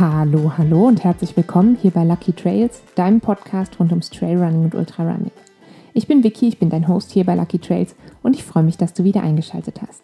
Hallo, 0.00 0.52
hallo 0.56 0.86
und 0.86 1.04
herzlich 1.04 1.36
willkommen 1.36 1.76
hier 1.76 1.90
bei 1.90 2.04
Lucky 2.04 2.32
Trails, 2.32 2.80
deinem 2.94 3.20
Podcast 3.20 3.78
rund 3.78 3.90
ums 3.90 4.08
Trailrunning 4.08 4.64
und 4.64 4.74
Ultrarunning. 4.74 5.30
Ich 5.92 6.06
bin 6.06 6.24
Vicky, 6.24 6.48
ich 6.48 6.58
bin 6.58 6.70
dein 6.70 6.88
Host 6.88 7.10
hier 7.10 7.26
bei 7.26 7.34
Lucky 7.34 7.58
Trails 7.58 7.94
und 8.22 8.34
ich 8.34 8.42
freue 8.42 8.62
mich, 8.62 8.78
dass 8.78 8.94
du 8.94 9.04
wieder 9.04 9.22
eingeschaltet 9.22 9.82
hast. 9.86 10.00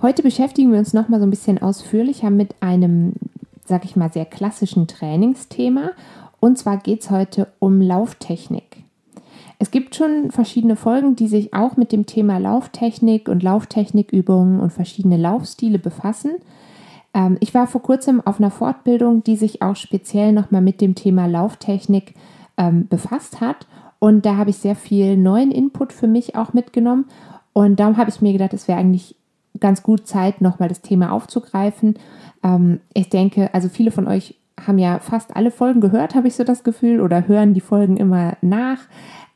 Heute 0.00 0.22
beschäftigen 0.22 0.70
wir 0.70 0.78
uns 0.78 0.94
nochmal 0.94 1.18
so 1.18 1.26
ein 1.26 1.30
bisschen 1.30 1.60
ausführlicher 1.60 2.30
mit 2.30 2.54
einem, 2.60 3.14
sag 3.66 3.84
ich 3.84 3.96
mal, 3.96 4.12
sehr 4.12 4.26
klassischen 4.26 4.86
Trainingsthema. 4.86 5.90
Und 6.38 6.56
zwar 6.56 6.76
geht 6.76 7.00
es 7.00 7.10
heute 7.10 7.48
um 7.58 7.80
Lauftechnik. 7.80 8.84
Es 9.58 9.72
gibt 9.72 9.96
schon 9.96 10.30
verschiedene 10.30 10.76
Folgen, 10.76 11.16
die 11.16 11.26
sich 11.26 11.52
auch 11.52 11.76
mit 11.76 11.90
dem 11.90 12.06
Thema 12.06 12.38
Lauftechnik 12.38 13.28
und 13.28 13.42
Lauftechnikübungen 13.42 14.60
und 14.60 14.72
verschiedene 14.72 15.16
Laufstile 15.16 15.80
befassen. 15.80 16.30
Ähm, 17.18 17.36
ich 17.40 17.52
war 17.52 17.66
vor 17.66 17.82
kurzem 17.82 18.22
auf 18.24 18.38
einer 18.38 18.52
Fortbildung, 18.52 19.24
die 19.24 19.36
sich 19.36 19.60
auch 19.60 19.76
speziell 19.76 20.32
nochmal 20.32 20.62
mit 20.62 20.80
dem 20.80 20.94
Thema 20.94 21.26
Lauftechnik 21.26 22.14
ähm, 22.56 22.86
befasst 22.88 23.40
hat. 23.40 23.66
Und 23.98 24.24
da 24.24 24.36
habe 24.36 24.50
ich 24.50 24.58
sehr 24.58 24.76
viel 24.76 25.16
neuen 25.16 25.50
Input 25.50 25.92
für 25.92 26.06
mich 26.06 26.36
auch 26.36 26.52
mitgenommen. 26.52 27.06
Und 27.52 27.80
darum 27.80 27.96
habe 27.96 28.10
ich 28.10 28.22
mir 28.22 28.32
gedacht, 28.32 28.54
es 28.54 28.68
wäre 28.68 28.78
eigentlich 28.78 29.16
ganz 29.58 29.82
gut 29.82 30.06
Zeit, 30.06 30.40
nochmal 30.40 30.68
das 30.68 30.82
Thema 30.82 31.10
aufzugreifen. 31.10 31.94
Ähm, 32.44 32.80
ich 32.94 33.10
denke, 33.10 33.52
also 33.52 33.68
viele 33.68 33.90
von 33.90 34.06
euch 34.06 34.36
haben 34.64 34.78
ja 34.78 35.00
fast 35.00 35.34
alle 35.36 35.50
Folgen 35.50 35.80
gehört, 35.80 36.14
habe 36.14 36.28
ich 36.28 36.36
so 36.36 36.44
das 36.44 36.62
Gefühl, 36.62 37.00
oder 37.00 37.26
hören 37.26 37.54
die 37.54 37.60
Folgen 37.60 37.96
immer 37.96 38.36
nach. 38.40 38.78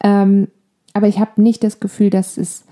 Aber 0.01 1.07
ich 1.07 1.21
habe 1.21 1.41
nicht 1.41 1.63
das 1.63 1.79
Gefühl, 1.79 2.11
dass 2.11 2.37
es 2.37 2.65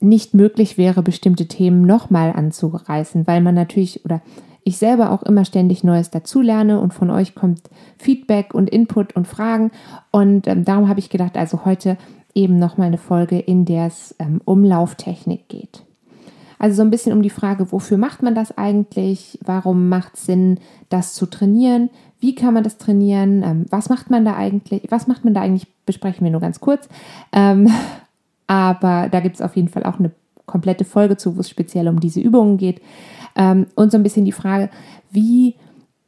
nicht 0.00 0.34
möglich 0.34 0.78
wäre, 0.78 1.02
bestimmte 1.02 1.46
Themen 1.48 1.82
nochmal 1.82 2.32
anzureißen, 2.32 3.26
weil 3.26 3.40
man 3.40 3.54
natürlich 3.54 4.04
oder 4.04 4.20
ich 4.64 4.76
selber 4.76 5.12
auch 5.12 5.22
immer 5.22 5.44
ständig 5.44 5.82
Neues 5.82 6.10
dazulerne 6.10 6.80
und 6.80 6.92
von 6.92 7.10
euch 7.10 7.34
kommt 7.34 7.62
Feedback 7.96 8.52
und 8.52 8.68
Input 8.68 9.16
und 9.16 9.26
Fragen. 9.26 9.70
Und 10.10 10.46
ähm, 10.46 10.64
darum 10.64 10.88
habe 10.88 11.00
ich 11.00 11.08
gedacht, 11.08 11.36
also 11.36 11.64
heute 11.64 11.96
eben 12.34 12.58
nochmal 12.58 12.88
eine 12.88 12.98
Folge, 12.98 13.38
in 13.38 13.64
der 13.64 13.86
es 13.86 14.14
ähm, 14.18 14.40
um 14.44 14.64
Lauftechnik 14.64 15.48
geht. 15.48 15.84
Also 16.58 16.76
so 16.76 16.82
ein 16.82 16.90
bisschen 16.90 17.12
um 17.12 17.22
die 17.22 17.30
Frage, 17.30 17.72
wofür 17.72 17.96
macht 17.98 18.22
man 18.22 18.34
das 18.34 18.58
eigentlich? 18.58 19.38
Warum 19.44 19.88
macht 19.88 20.16
es 20.16 20.26
Sinn, 20.26 20.58
das 20.88 21.14
zu 21.14 21.26
trainieren? 21.26 21.88
Wie 22.20 22.34
kann 22.34 22.52
man 22.52 22.64
das 22.64 22.78
trainieren? 22.78 23.42
Ähm, 23.42 23.66
was 23.70 23.88
macht 23.88 24.10
man 24.10 24.24
da 24.24 24.34
eigentlich? 24.34 24.82
Was 24.90 25.06
macht 25.06 25.24
man 25.24 25.34
da 25.34 25.40
eigentlich? 25.40 25.68
Besprechen 25.86 26.24
wir 26.24 26.30
nur 26.30 26.40
ganz 26.40 26.60
kurz. 26.60 26.88
Aber 28.48 29.08
da 29.08 29.20
gibt 29.20 29.36
es 29.36 29.42
auf 29.42 29.54
jeden 29.54 29.68
Fall 29.68 29.84
auch 29.84 30.00
eine 30.00 30.10
komplette 30.46 30.84
Folge 30.84 31.16
zu, 31.16 31.36
wo 31.36 31.40
es 31.40 31.48
speziell 31.48 31.86
um 31.86 32.00
diese 32.00 32.20
Übungen 32.20 32.56
geht. 32.56 32.80
Ähm, 33.36 33.66
und 33.76 33.92
so 33.92 33.98
ein 33.98 34.02
bisschen 34.02 34.24
die 34.24 34.32
Frage, 34.32 34.70
wie 35.12 35.54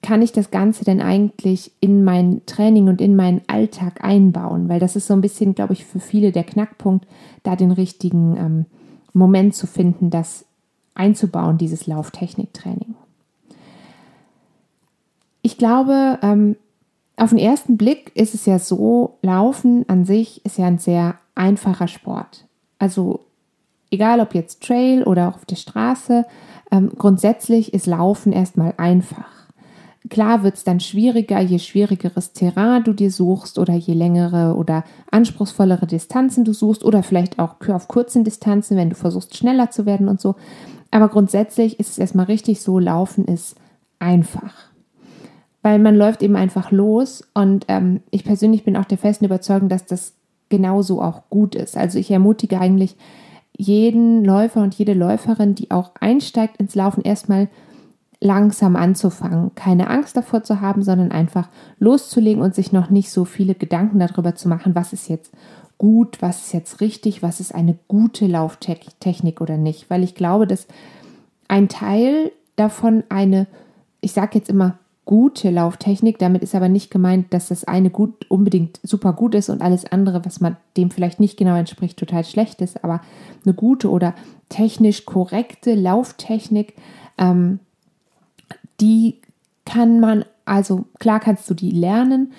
kann 0.03 0.23
ich 0.23 0.33
das 0.33 0.51
Ganze 0.51 0.85
denn 0.85 1.01
eigentlich 1.03 1.73
in 1.81 2.03
mein 2.03 2.41
Training 2.47 2.89
und 2.89 3.01
in 3.01 3.15
meinen 3.15 3.43
Alltag 3.47 4.03
einbauen? 4.03 4.69
Weil 4.69 4.81
das 4.81 4.97
ist 4.97 5.07
so 5.07 5.15
ein 5.15 5.21
bisschen, 5.21 5.55
glaube 5.55 5.75
ich, 5.75 5.85
für 5.85 6.01
viele 6.01 6.33
der 6.33 6.45
Knackpunkt, 6.45 7.07
da 7.43 7.55
den 7.55 7.71
richtigen 7.71 8.37
ähm, 8.37 8.67
Moment 9.13 9.55
zu 9.55 9.67
finden, 9.67 10.11
das 10.11 10.47
einzubauen, 10.95 11.59
dieses 11.59 11.87
Lauftechniktraining. 11.87 12.95
Ich 15.43 15.59
glaube, 15.59 16.19
ähm, 16.23 16.57
auf 17.21 17.31
den 17.31 17.39
ersten 17.39 17.77
Blick 17.77 18.13
ist 18.15 18.35
es 18.35 18.47
ja 18.47 18.59
so, 18.59 19.19
Laufen 19.21 19.85
an 19.89 20.07
sich 20.07 20.45
ist 20.47 20.57
ja 20.57 20.67
ein 20.67 20.79
sehr 20.79 21.17
einfacher 21.35 21.87
Sport. 21.87 22.47
Also 22.79 23.21
egal 23.91 24.21
ob 24.21 24.35
jetzt 24.35 24.63
Trail 24.63 25.03
oder 25.03 25.29
auf 25.29 25.45
der 25.45 25.57
Straße, 25.57 26.25
ähm, 26.71 26.91
grundsätzlich 26.97 27.75
ist 27.75 27.87
Laufen 27.87 28.33
erstmal 28.33 28.73
einfach. 28.79 29.41
Klar 30.09 30.43
wird 30.43 30.55
es 30.55 30.65
dann 30.65 30.81
schwieriger, 30.81 31.41
je 31.41 31.59
schwierigeres 31.59 32.33
Terrain 32.33 32.85
du 32.85 32.95
dir 32.95 33.11
suchst 33.11 33.59
oder 33.59 33.75
je 33.75 33.93
längere 33.93 34.57
oder 34.57 34.83
anspruchsvollere 35.11 35.87
Distanzen 35.87 36.45
du 36.45 36.55
suchst 36.55 36.83
oder 36.85 37.03
vielleicht 37.03 37.39
auch 37.39 37.57
auf 37.69 37.87
kurzen 37.87 38.25
Distanzen, 38.25 38.79
wenn 38.79 38.89
du 38.89 38.97
versuchst 38.97 39.37
schneller 39.37 39.71
zu 39.71 39.85
werden 39.85 40.09
und 40.09 40.23
so. 40.23 40.37
Aber 40.91 41.09
grundsätzlich 41.09 41.79
ist 41.79 41.91
es 41.91 41.99
erstmal 41.99 42.27
richtig 42.27 42.63
so, 42.63 42.79
Laufen 42.79 43.27
ist 43.27 43.57
einfach. 43.99 44.70
Weil 45.63 45.79
man 45.79 45.97
läuft 45.97 46.23
eben 46.23 46.37
einfach 46.37 46.71
los 46.71 47.23
und 47.35 47.67
ähm, 47.69 48.01
ich 48.11 48.25
persönlich 48.25 48.65
bin 48.65 48.77
auch 48.77 48.87
der 48.87 48.99
festen 48.99 49.27
Überzeugung, 49.27 49.69
dass 49.69 49.85
das 49.85 50.15
genauso 50.49 51.03
auch 51.03 51.23
gut 51.29 51.55
ist. 51.55 51.77
Also 51.77 51.99
ich 51.99 52.11
ermutige 52.11 52.59
eigentlich 52.59 52.97
jeden 53.57 54.25
Läufer 54.25 54.63
und 54.63 54.75
jede 54.75 54.95
Läuferin, 54.95 55.55
die 55.55 55.71
auch 55.71 55.93
einsteigt 56.01 56.57
ins 56.57 56.75
Laufen, 56.75 57.03
erstmal 57.03 57.49
langsam 58.21 58.77
anzufangen. 58.77 59.55
Keine 59.55 59.89
Angst 59.89 60.17
davor 60.17 60.43
zu 60.43 60.61
haben, 60.61 60.83
sondern 60.83 61.11
einfach 61.11 61.49
loszulegen 61.79 62.43
und 62.43 62.55
sich 62.55 62.73
noch 62.73 62.91
nicht 62.91 63.11
so 63.11 63.25
viele 63.25 63.55
Gedanken 63.55 63.99
darüber 63.99 64.35
zu 64.35 64.49
machen, 64.49 64.75
was 64.75 64.93
ist 64.93 65.09
jetzt 65.09 65.33
gut, 65.79 66.21
was 66.21 66.47
ist 66.47 66.53
jetzt 66.53 66.81
richtig, 66.83 67.23
was 67.23 67.41
ist 67.41 67.55
eine 67.55 67.79
gute 67.89 68.27
Lauftechnik 68.27 69.41
oder 69.41 69.57
nicht. 69.57 69.89
Weil 69.89 70.03
ich 70.03 70.15
glaube, 70.15 70.47
dass 70.47 70.67
ein 71.49 71.69
Teil 71.69 72.33
davon 72.57 73.05
eine, 73.09 73.47
ich 74.03 74.13
sage 74.13 74.39
jetzt 74.39 74.51
immer, 74.51 74.79
gute 75.11 75.51
Lauftechnik. 75.51 76.21
Damit 76.21 76.41
ist 76.41 76.55
aber 76.55 76.69
nicht 76.69 76.89
gemeint, 76.89 77.35
dass 77.35 77.49
das 77.49 77.65
eine 77.65 77.91
gut 77.91 78.31
unbedingt 78.31 78.79
super 78.85 79.13
gut 79.13 79.35
ist 79.35 79.49
und 79.49 79.61
alles 79.61 79.85
andere, 79.91 80.25
was 80.25 80.41
man 80.41 80.57
dem 80.77 80.93
vielleicht 80.93 81.19
nicht 81.19 81.37
genau 81.37 81.57
entspricht, 81.57 81.99
total 81.99 82.23
schlecht 82.23 82.61
ist. 82.61 82.85
Aber 82.85 83.01
eine 83.45 83.53
gute 83.53 83.91
oder 83.91 84.15
technisch 84.51 85.07
korrekte 85.07 85.75
Lauftechnik, 85.75 86.75
ähm, 87.19 87.59
die 88.81 89.17
kann 89.65 89.99
man, 89.99 90.25
also 90.45 90.85
klar 91.01 91.19
kannst 91.19 91.51
du 91.51 91.55
die 91.55 91.73
lernen, 91.73 92.33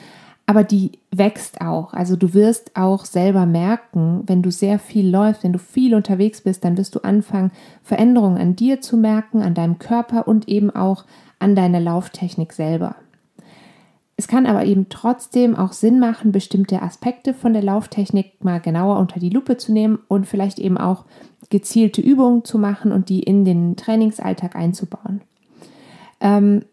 aber 0.51 0.65
die 0.65 0.91
wächst 1.11 1.61
auch. 1.61 1.93
Also 1.93 2.17
du 2.17 2.33
wirst 2.33 2.75
auch 2.75 3.05
selber 3.05 3.45
merken, 3.45 4.23
wenn 4.25 4.41
du 4.41 4.51
sehr 4.51 4.79
viel 4.79 5.09
läufst, 5.09 5.45
wenn 5.45 5.53
du 5.53 5.59
viel 5.59 5.95
unterwegs 5.95 6.41
bist, 6.41 6.65
dann 6.65 6.75
wirst 6.75 6.93
du 6.93 6.99
anfangen, 7.05 7.51
Veränderungen 7.83 8.37
an 8.37 8.57
dir 8.57 8.81
zu 8.81 8.97
merken, 8.97 9.41
an 9.43 9.53
deinem 9.53 9.79
Körper 9.79 10.27
und 10.27 10.49
eben 10.49 10.69
auch 10.69 11.05
an 11.39 11.55
deiner 11.55 11.79
Lauftechnik 11.79 12.51
selber. 12.51 12.97
Es 14.17 14.27
kann 14.27 14.45
aber 14.45 14.65
eben 14.65 14.89
trotzdem 14.89 15.55
auch 15.55 15.71
Sinn 15.71 16.01
machen, 16.01 16.33
bestimmte 16.33 16.81
Aspekte 16.81 17.33
von 17.33 17.53
der 17.53 17.63
Lauftechnik 17.63 18.43
mal 18.43 18.59
genauer 18.59 18.99
unter 18.99 19.21
die 19.21 19.29
Lupe 19.29 19.55
zu 19.55 19.71
nehmen 19.71 19.99
und 20.09 20.27
vielleicht 20.27 20.59
eben 20.59 20.77
auch 20.77 21.05
gezielte 21.49 22.01
Übungen 22.01 22.43
zu 22.43 22.59
machen 22.59 22.91
und 22.91 23.07
die 23.07 23.23
in 23.23 23.45
den 23.45 23.77
Trainingsalltag 23.77 24.57
einzubauen. 24.57 25.21
Ähm, 26.19 26.65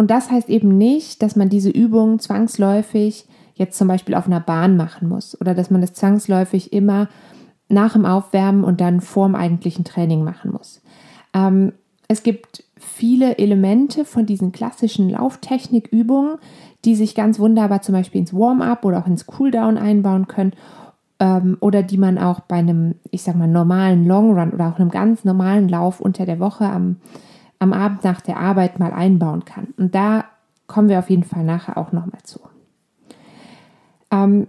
und 0.00 0.10
das 0.10 0.30
heißt 0.30 0.48
eben 0.48 0.78
nicht, 0.78 1.20
dass 1.20 1.36
man 1.36 1.50
diese 1.50 1.68
Übungen 1.68 2.20
zwangsläufig 2.20 3.26
jetzt 3.52 3.76
zum 3.76 3.86
Beispiel 3.86 4.14
auf 4.14 4.24
einer 4.24 4.40
Bahn 4.40 4.78
machen 4.78 5.10
muss 5.10 5.38
oder 5.38 5.52
dass 5.52 5.70
man 5.70 5.82
das 5.82 5.92
zwangsläufig 5.92 6.72
immer 6.72 7.10
nach 7.68 7.92
dem 7.92 8.06
Aufwärmen 8.06 8.64
und 8.64 8.80
dann 8.80 9.02
vor 9.02 9.26
dem 9.26 9.34
eigentlichen 9.34 9.84
Training 9.84 10.24
machen 10.24 10.52
muss. 10.52 10.80
Ähm, 11.34 11.74
es 12.08 12.22
gibt 12.22 12.64
viele 12.78 13.36
Elemente 13.36 14.06
von 14.06 14.24
diesen 14.24 14.52
klassischen 14.52 15.10
Lauftechnikübungen, 15.10 16.38
die 16.86 16.94
sich 16.94 17.14
ganz 17.14 17.38
wunderbar 17.38 17.82
zum 17.82 17.94
Beispiel 17.94 18.22
ins 18.22 18.32
Warm-up 18.32 18.86
oder 18.86 19.00
auch 19.00 19.06
ins 19.06 19.26
Cooldown 19.26 19.76
einbauen 19.76 20.28
können 20.28 20.54
ähm, 21.18 21.58
oder 21.60 21.82
die 21.82 21.98
man 21.98 22.16
auch 22.16 22.40
bei 22.40 22.56
einem, 22.56 22.94
ich 23.10 23.20
sag 23.20 23.36
mal, 23.36 23.48
normalen 23.48 24.06
Long 24.06 24.32
Run 24.32 24.52
oder 24.52 24.70
auch 24.70 24.78
einem 24.78 24.88
ganz 24.88 25.26
normalen 25.26 25.68
Lauf 25.68 26.00
unter 26.00 26.24
der 26.24 26.40
Woche 26.40 26.64
am, 26.64 26.96
am 27.60 27.72
Abend 27.72 28.02
nach 28.02 28.20
der 28.20 28.38
Arbeit 28.38 28.80
mal 28.80 28.92
einbauen 28.92 29.44
kann. 29.44 29.68
Und 29.76 29.94
da 29.94 30.24
kommen 30.66 30.88
wir 30.88 30.98
auf 30.98 31.10
jeden 31.10 31.24
Fall 31.24 31.44
nachher 31.44 31.76
auch 31.76 31.92
nochmal 31.92 32.22
zu. 32.24 32.40
Ähm, 34.10 34.48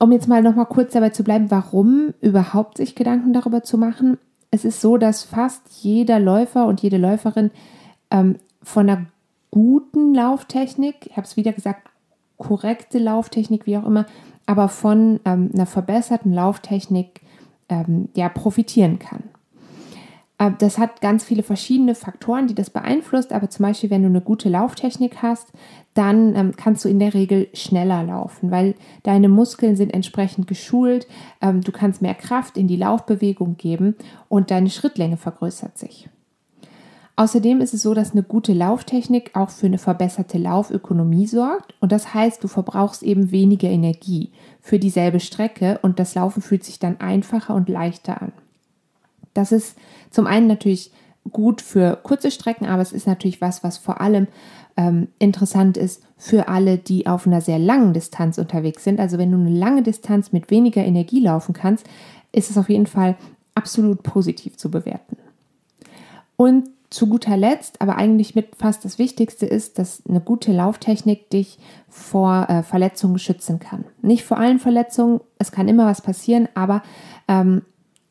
um 0.00 0.10
jetzt 0.10 0.28
mal 0.28 0.42
nochmal 0.42 0.66
kurz 0.66 0.92
dabei 0.92 1.10
zu 1.10 1.22
bleiben, 1.22 1.50
warum 1.50 2.14
überhaupt 2.20 2.78
sich 2.78 2.94
Gedanken 2.94 3.32
darüber 3.32 3.62
zu 3.62 3.78
machen, 3.78 4.18
es 4.50 4.64
ist 4.64 4.80
so, 4.80 4.96
dass 4.96 5.22
fast 5.22 5.62
jeder 5.82 6.18
Läufer 6.18 6.66
und 6.66 6.82
jede 6.82 6.96
Läuferin 6.96 7.50
ähm, 8.10 8.36
von 8.62 8.88
einer 8.88 9.06
guten 9.50 10.14
Lauftechnik, 10.14 11.06
ich 11.06 11.16
habe 11.16 11.26
es 11.26 11.36
wieder 11.36 11.52
gesagt, 11.52 11.88
korrekte 12.38 12.98
Lauftechnik, 12.98 13.66
wie 13.66 13.76
auch 13.76 13.86
immer, 13.86 14.06
aber 14.46 14.68
von 14.68 15.20
ähm, 15.24 15.50
einer 15.52 15.66
verbesserten 15.66 16.32
Lauftechnik 16.32 17.20
ähm, 17.68 18.08
ja, 18.14 18.28
profitieren 18.28 18.98
kann. 18.98 19.24
Äh, 20.40 20.50
das 20.58 20.78
hat 20.78 21.00
ganz 21.00 21.22
viele 21.22 21.44
verschiedene 21.44 21.94
Faktoren, 21.94 22.48
die 22.48 22.54
das 22.54 22.70
beeinflusst, 22.70 23.32
aber 23.32 23.48
zum 23.50 23.66
Beispiel, 23.66 23.90
wenn 23.90 24.02
du 24.02 24.08
eine 24.08 24.22
gute 24.22 24.48
Lauftechnik 24.48 25.22
hast, 25.22 25.52
dann 25.94 26.34
ähm, 26.34 26.52
kannst 26.56 26.84
du 26.84 26.88
in 26.88 26.98
der 26.98 27.14
Regel 27.14 27.48
schneller 27.52 28.02
laufen, 28.02 28.50
weil 28.50 28.74
deine 29.04 29.28
Muskeln 29.28 29.76
sind 29.76 29.94
entsprechend 29.94 30.48
geschult, 30.48 31.06
ähm, 31.40 31.60
du 31.60 31.70
kannst 31.70 32.02
mehr 32.02 32.14
Kraft 32.14 32.56
in 32.56 32.66
die 32.66 32.76
Laufbewegung 32.76 33.56
geben 33.56 33.94
und 34.28 34.50
deine 34.50 34.70
Schrittlänge 34.70 35.16
vergrößert 35.16 35.78
sich. 35.78 36.08
Außerdem 37.16 37.60
ist 37.60 37.74
es 37.74 37.82
so, 37.82 37.92
dass 37.92 38.12
eine 38.12 38.22
gute 38.22 38.54
Lauftechnik 38.54 39.32
auch 39.34 39.50
für 39.50 39.66
eine 39.66 39.76
verbesserte 39.76 40.38
Laufökonomie 40.38 41.26
sorgt 41.26 41.74
und 41.80 41.92
das 41.92 42.14
heißt, 42.14 42.42
du 42.42 42.48
verbrauchst 42.48 43.02
eben 43.02 43.30
weniger 43.30 43.68
Energie 43.68 44.30
für 44.62 44.78
dieselbe 44.78 45.20
Strecke 45.20 45.78
und 45.82 45.98
das 45.98 46.14
Laufen 46.14 46.40
fühlt 46.40 46.64
sich 46.64 46.78
dann 46.78 46.98
einfacher 46.98 47.54
und 47.54 47.68
leichter 47.68 48.22
an. 48.22 48.32
Das 49.34 49.52
ist 49.52 49.76
zum 50.10 50.26
einen 50.26 50.46
natürlich 50.46 50.92
gut 51.30 51.60
für 51.60 51.98
kurze 52.02 52.30
Strecken, 52.30 52.66
aber 52.66 52.82
es 52.82 52.92
ist 52.92 53.06
natürlich 53.06 53.40
was, 53.40 53.62
was 53.62 53.78
vor 53.78 54.00
allem 54.00 54.26
ähm, 54.76 55.08
interessant 55.18 55.76
ist 55.76 56.02
für 56.16 56.48
alle, 56.48 56.78
die 56.78 57.06
auf 57.06 57.26
einer 57.26 57.40
sehr 57.40 57.58
langen 57.58 57.92
Distanz 57.92 58.38
unterwegs 58.38 58.84
sind. 58.84 59.00
Also 59.00 59.18
wenn 59.18 59.30
du 59.30 59.38
eine 59.38 59.50
lange 59.50 59.82
Distanz 59.82 60.32
mit 60.32 60.50
weniger 60.50 60.84
Energie 60.84 61.20
laufen 61.20 61.52
kannst, 61.52 61.86
ist 62.32 62.50
es 62.50 62.58
auf 62.58 62.68
jeden 62.68 62.86
Fall 62.86 63.16
absolut 63.54 64.02
positiv 64.02 64.56
zu 64.56 64.70
bewerten. 64.70 65.16
Und 66.36 66.70
zu 66.90 67.06
guter 67.06 67.36
Letzt, 67.36 67.80
aber 67.80 67.96
eigentlich 67.96 68.34
mit 68.34 68.56
fast 68.56 68.84
das 68.84 68.98
Wichtigste 68.98 69.46
ist, 69.46 69.78
dass 69.78 70.02
eine 70.08 70.20
gute 70.20 70.52
Lauftechnik 70.52 71.30
dich 71.30 71.58
vor 71.88 72.48
äh, 72.48 72.62
Verletzungen 72.64 73.18
schützen 73.20 73.60
kann. 73.60 73.84
Nicht 74.02 74.24
vor 74.24 74.38
allen 74.38 74.58
Verletzungen, 74.58 75.20
es 75.38 75.52
kann 75.52 75.68
immer 75.68 75.86
was 75.86 76.00
passieren, 76.00 76.48
aber 76.54 76.82
ähm, 77.28 77.62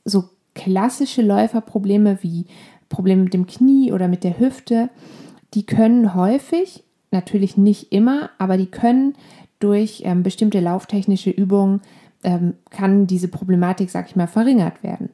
so 0.05 0.29
klassische 0.59 1.21
Läuferprobleme 1.21 2.17
wie 2.21 2.45
Probleme 2.89 3.23
mit 3.23 3.33
dem 3.33 3.47
Knie 3.47 3.93
oder 3.93 4.09
mit 4.09 4.25
der 4.25 4.39
Hüfte, 4.39 4.89
die 5.53 5.65
können 5.65 6.15
häufig, 6.15 6.83
natürlich 7.11 7.55
nicht 7.55 7.93
immer, 7.93 8.29
aber 8.37 8.57
die 8.57 8.65
können 8.65 9.15
durch 9.59 10.01
ähm, 10.03 10.21
bestimmte 10.21 10.59
lauftechnische 10.59 11.29
Übungen, 11.29 11.81
ähm, 12.23 12.55
kann 12.71 13.07
diese 13.07 13.29
Problematik, 13.29 13.89
sag 13.89 14.09
ich 14.09 14.17
mal, 14.17 14.27
verringert 14.27 14.83
werden. 14.83 15.09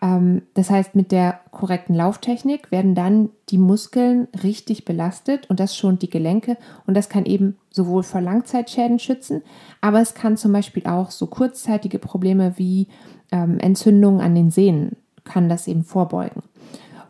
Ähm, 0.00 0.42
das 0.54 0.70
heißt, 0.70 0.94
mit 0.94 1.12
der 1.12 1.40
korrekten 1.50 1.94
Lauftechnik 1.94 2.70
werden 2.70 2.94
dann 2.94 3.28
die 3.50 3.58
Muskeln 3.58 4.28
richtig 4.42 4.86
belastet 4.86 5.50
und 5.50 5.60
das 5.60 5.76
schont 5.76 6.00
die 6.00 6.10
Gelenke 6.10 6.56
und 6.86 6.96
das 6.96 7.10
kann 7.10 7.26
eben 7.26 7.58
sowohl 7.70 8.02
vor 8.02 8.22
Langzeitschäden 8.22 8.98
schützen, 8.98 9.42
aber 9.82 10.00
es 10.00 10.14
kann 10.14 10.38
zum 10.38 10.52
Beispiel 10.52 10.86
auch 10.86 11.10
so 11.10 11.26
kurzzeitige 11.26 11.98
Probleme 11.98 12.54
wie 12.56 12.88
ähm, 13.32 13.58
Entzündungen 13.58 14.20
an 14.20 14.34
den 14.34 14.50
Sehnen 14.50 14.96
kann 15.24 15.48
das 15.48 15.66
eben 15.66 15.84
vorbeugen. 15.84 16.42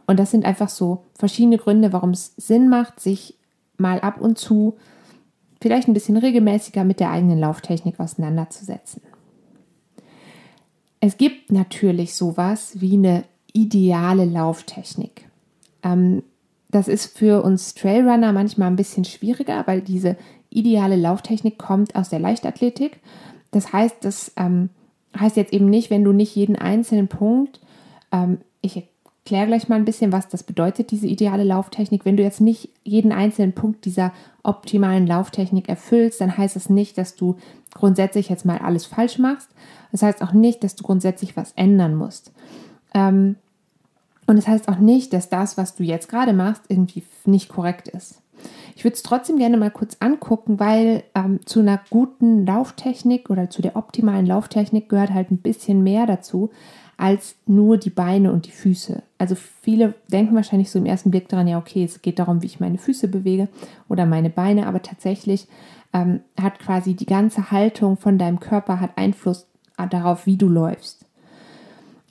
Und 0.06 0.18
das 0.18 0.30
sind 0.30 0.44
einfach 0.44 0.68
so 0.68 1.04
verschiedene 1.14 1.58
Gründe, 1.58 1.92
warum 1.92 2.10
es 2.10 2.34
Sinn 2.36 2.68
macht, 2.68 3.00
sich 3.00 3.34
mal 3.76 4.00
ab 4.00 4.20
und 4.20 4.38
zu 4.38 4.76
vielleicht 5.60 5.88
ein 5.88 5.94
bisschen 5.94 6.16
regelmäßiger 6.16 6.84
mit 6.84 7.00
der 7.00 7.10
eigenen 7.10 7.38
Lauftechnik 7.38 7.98
auseinanderzusetzen. 7.98 9.02
Es 11.00 11.18
gibt 11.18 11.52
natürlich 11.52 12.14
sowas 12.14 12.80
wie 12.80 12.94
eine 12.94 13.24
ideale 13.52 14.24
Lauftechnik. 14.24 15.28
Ähm, 15.82 16.22
das 16.68 16.88
ist 16.88 17.16
für 17.16 17.42
uns 17.42 17.74
Trailrunner 17.74 18.32
manchmal 18.32 18.68
ein 18.68 18.76
bisschen 18.76 19.04
schwieriger, 19.04 19.66
weil 19.66 19.80
diese 19.80 20.16
ideale 20.50 20.96
Lauftechnik 20.96 21.58
kommt 21.58 21.94
aus 21.96 22.08
der 22.08 22.18
Leichtathletik. 22.18 23.00
Das 23.50 23.72
heißt, 23.72 23.96
das 24.00 24.32
ähm, 24.36 24.70
heißt 25.20 25.36
jetzt 25.36 25.52
eben 25.52 25.68
nicht, 25.68 25.90
wenn 25.90 26.04
du 26.04 26.12
nicht 26.12 26.34
jeden 26.34 26.56
einzelnen 26.56 27.08
Punkt, 27.08 27.60
ähm, 28.12 28.38
ich 28.60 28.76
erkläre 28.76 29.46
gleich 29.46 29.68
mal 29.68 29.76
ein 29.76 29.84
bisschen, 29.84 30.12
was 30.12 30.28
das 30.28 30.42
bedeutet, 30.42 30.90
diese 30.90 31.06
ideale 31.06 31.44
Lauftechnik. 31.44 32.04
Wenn 32.04 32.16
du 32.16 32.22
jetzt 32.22 32.40
nicht 32.40 32.70
jeden 32.84 33.12
einzelnen 33.12 33.52
Punkt 33.52 33.84
dieser 33.84 34.12
optimalen 34.42 35.06
Lauftechnik 35.06 35.68
erfüllst, 35.68 36.20
dann 36.20 36.36
heißt 36.36 36.56
es 36.56 36.64
das 36.64 36.70
nicht, 36.70 36.96
dass 36.96 37.16
du 37.16 37.36
grundsätzlich 37.74 38.28
jetzt 38.28 38.44
mal 38.44 38.58
alles 38.58 38.86
falsch 38.86 39.18
machst. 39.18 39.48
Das 39.92 40.02
heißt 40.02 40.22
auch 40.22 40.32
nicht, 40.32 40.62
dass 40.62 40.76
du 40.76 40.84
grundsätzlich 40.84 41.36
was 41.36 41.52
ändern 41.52 41.94
musst. 41.94 42.32
Ähm, 42.94 43.36
und 44.26 44.38
es 44.38 44.44
das 44.44 44.54
heißt 44.54 44.68
auch 44.68 44.78
nicht, 44.78 45.12
dass 45.12 45.28
das, 45.28 45.56
was 45.56 45.74
du 45.74 45.82
jetzt 45.82 46.08
gerade 46.08 46.32
machst, 46.32 46.62
irgendwie 46.68 47.02
nicht 47.24 47.48
korrekt 47.48 47.88
ist. 47.88 48.20
Ich 48.76 48.84
würde 48.84 48.94
es 48.94 49.02
trotzdem 49.02 49.38
gerne 49.38 49.56
mal 49.56 49.70
kurz 49.70 49.96
angucken, 50.00 50.60
weil 50.60 51.02
ähm, 51.14 51.40
zu 51.46 51.60
einer 51.60 51.80
guten 51.88 52.44
Lauftechnik 52.44 53.30
oder 53.30 53.48
zu 53.48 53.62
der 53.62 53.74
optimalen 53.74 54.26
Lauftechnik 54.26 54.90
gehört 54.90 55.14
halt 55.14 55.30
ein 55.30 55.38
bisschen 55.38 55.82
mehr 55.82 56.04
dazu 56.04 56.50
als 56.98 57.36
nur 57.46 57.78
die 57.78 57.90
Beine 57.90 58.32
und 58.32 58.46
die 58.46 58.52
Füße. 58.52 59.02
Also 59.16 59.34
viele 59.34 59.94
denken 60.12 60.34
wahrscheinlich 60.34 60.70
so 60.70 60.78
im 60.78 60.84
ersten 60.84 61.10
Blick 61.10 61.28
daran, 61.28 61.48
ja, 61.48 61.58
okay, 61.58 61.84
es 61.84 62.02
geht 62.02 62.18
darum, 62.18 62.42
wie 62.42 62.46
ich 62.46 62.60
meine 62.60 62.76
Füße 62.76 63.08
bewege 63.08 63.48
oder 63.88 64.04
meine 64.04 64.28
Beine, 64.28 64.66
aber 64.66 64.82
tatsächlich 64.82 65.48
ähm, 65.94 66.20
hat 66.38 66.58
quasi 66.58 66.94
die 66.94 67.06
ganze 67.06 67.50
Haltung 67.50 67.96
von 67.96 68.18
deinem 68.18 68.40
Körper 68.40 68.78
hat 68.78 68.90
Einfluss 68.96 69.46
darauf, 69.90 70.26
wie 70.26 70.36
du 70.36 70.48
läufst. 70.48 71.06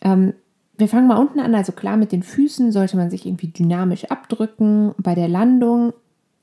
Ähm, 0.01 0.33
wir 0.77 0.87
fangen 0.87 1.07
mal 1.07 1.19
unten 1.19 1.39
an, 1.39 1.53
also 1.53 1.73
klar, 1.73 1.95
mit 1.95 2.11
den 2.11 2.23
Füßen 2.23 2.71
sollte 2.71 2.97
man 2.97 3.11
sich 3.11 3.27
irgendwie 3.27 3.47
dynamisch 3.47 4.05
abdrücken. 4.05 4.95
Bei 4.97 5.13
der 5.13 5.27
Landung 5.27 5.93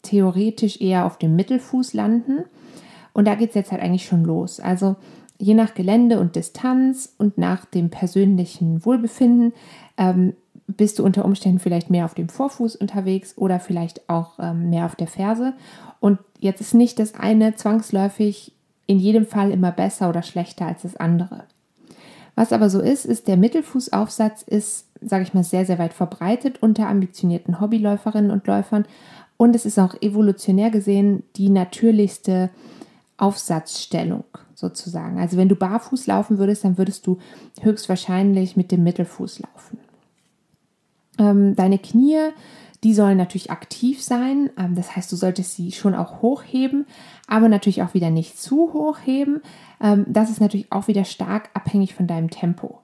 theoretisch 0.03 0.81
eher 0.81 1.07
auf 1.07 1.19
dem 1.19 1.37
Mittelfuß 1.37 1.95
landen. 1.95 2.45
Und 3.13 3.27
da 3.27 3.35
geht 3.35 3.51
es 3.51 3.55
jetzt 3.55 3.73
halt 3.73 3.83
eigentlich 3.83 4.07
schon 4.07 4.25
los. 4.25 4.61
Also 4.61 4.97
je 5.39 5.55
nach 5.55 5.75
Gelände 5.75 6.21
und 6.21 6.37
Distanz 6.37 7.15
und 7.19 7.39
nach 7.39 7.65
dem 7.65 7.91
persönlichen 7.91 8.85
Wohlbefinden 8.85 9.53
ähm, 9.97 10.35
bist 10.67 10.99
du 10.99 11.05
unter 11.05 11.25
Umständen 11.25 11.59
vielleicht 11.59 11.91
mehr 11.91 12.05
auf 12.05 12.15
dem 12.15 12.29
Vorfuß 12.29 12.77
unterwegs 12.77 13.37
oder 13.37 13.61
vielleicht 13.61 14.09
auch 14.09 14.39
ähm, 14.39 14.71
mehr 14.71 14.87
auf 14.87 14.97
der 14.97 15.09
Ferse. 15.09 15.55
Und 16.01 16.19
jetzt 16.39 16.61
ist 16.61 16.75
nicht 16.75 16.99
das 16.99 17.15
eine 17.15 17.55
zwangsläufig 17.57 18.53
in 18.87 18.99
jedem 18.99 19.27
Fall 19.27 19.51
immer 19.51 19.73
besser 19.73 20.09
oder 20.09 20.23
schlechter 20.23 20.67
als 20.67 20.83
das 20.83 20.97
andere. 20.97 21.45
Was 22.35 22.53
aber 22.53 22.71
so 22.71 22.81
ist, 22.81 23.05
ist 23.05 23.29
der 23.29 23.37
Mittelfußaufsatz 23.37 24.43
ist, 24.43 24.87
sage 25.01 25.23
ich 25.23 25.35
mal, 25.35 25.45
sehr, 25.45 25.67
sehr 25.67 25.79
weit 25.79 25.93
verbreitet 25.93 26.63
unter 26.63 26.89
ambitionierten 26.89 27.61
Hobbyläuferinnen 27.61 28.31
und 28.31 28.47
Läufern 28.47 28.87
und 29.43 29.57
es 29.57 29.67
ist 29.67 29.81
auch 29.81 30.01
evolutionär 30.01 30.71
gesehen 30.71 31.25
die 31.35 31.49
natürlichste 31.49 32.49
Aufsatzstellung 33.17 34.23
sozusagen. 34.55 35.19
Also 35.19 35.37
wenn 35.37 35.49
du 35.49 35.57
barfuß 35.57 36.07
laufen 36.07 36.39
würdest, 36.39 36.63
dann 36.63 36.79
würdest 36.79 37.09
du 37.09 37.19
höchstwahrscheinlich 37.61 38.57
mit 38.57 38.71
dem 38.71 38.85
Mittelfuß 38.85 39.41
laufen. 39.41 39.79
Ähm, 41.19 41.57
deine 41.57 41.81
Knie, 41.81 42.21
die 42.85 42.95
sollen 42.95 43.19
natürlich 43.19 43.51
aktiv 43.51 44.01
sein. 44.01 44.49
Ähm, 44.57 44.77
das 44.77 44.95
heißt, 44.95 45.11
du 45.11 45.17
solltest 45.17 45.57
sie 45.57 45.73
schon 45.73 45.97
auch 45.97 46.23
hochheben, 46.23 46.87
aber 47.27 47.49
natürlich 47.49 47.83
auch 47.83 47.95
wieder 47.95 48.11
nicht 48.11 48.41
zu 48.41 48.73
hoch 48.73 48.99
heben. 49.05 49.41
Ähm, 49.81 50.05
das 50.07 50.31
ist 50.31 50.41
natürlich 50.41 50.71
auch 50.71 50.87
wieder 50.87 51.05
stark 51.05 51.51
abhängig 51.53 51.95
von 51.95 52.07
deinem 52.07 52.31
Tempo. 52.31 52.82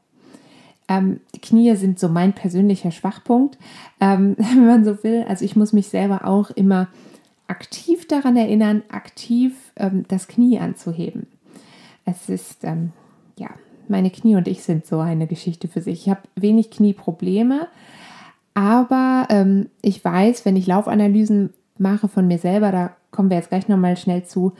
Ähm, 0.88 1.20
die 1.34 1.40
Knie 1.40 1.76
sind 1.76 1.98
so 1.98 2.08
mein 2.08 2.32
persönlicher 2.32 2.90
Schwachpunkt, 2.90 3.58
ähm, 4.00 4.36
wenn 4.38 4.66
man 4.66 4.84
so 4.84 5.02
will. 5.04 5.24
Also 5.28 5.44
ich 5.44 5.56
muss 5.56 5.72
mich 5.72 5.88
selber 5.88 6.26
auch 6.26 6.50
immer 6.50 6.88
aktiv 7.46 8.06
daran 8.06 8.36
erinnern, 8.36 8.82
aktiv 8.90 9.54
ähm, 9.76 10.04
das 10.08 10.28
Knie 10.28 10.58
anzuheben. 10.58 11.26
Es 12.04 12.28
ist, 12.28 12.64
ähm, 12.64 12.92
ja, 13.38 13.48
meine 13.88 14.10
Knie 14.10 14.36
und 14.36 14.48
ich 14.48 14.62
sind 14.62 14.86
so 14.86 15.00
eine 15.00 15.26
Geschichte 15.26 15.68
für 15.68 15.80
sich. 15.80 16.02
Ich 16.02 16.08
habe 16.08 16.22
wenig 16.36 16.70
Knieprobleme, 16.70 17.68
aber 18.54 19.26
ähm, 19.30 19.68
ich 19.82 20.04
weiß, 20.04 20.44
wenn 20.44 20.56
ich 20.56 20.66
Laufanalysen 20.66 21.54
mache 21.78 22.08
von 22.08 22.26
mir 22.26 22.38
selber, 22.38 22.72
da 22.72 22.96
kommen 23.10 23.30
wir 23.30 23.36
jetzt 23.36 23.48
gleich 23.48 23.68
nochmal 23.68 23.96
schnell 23.96 24.24
zu, 24.24 24.52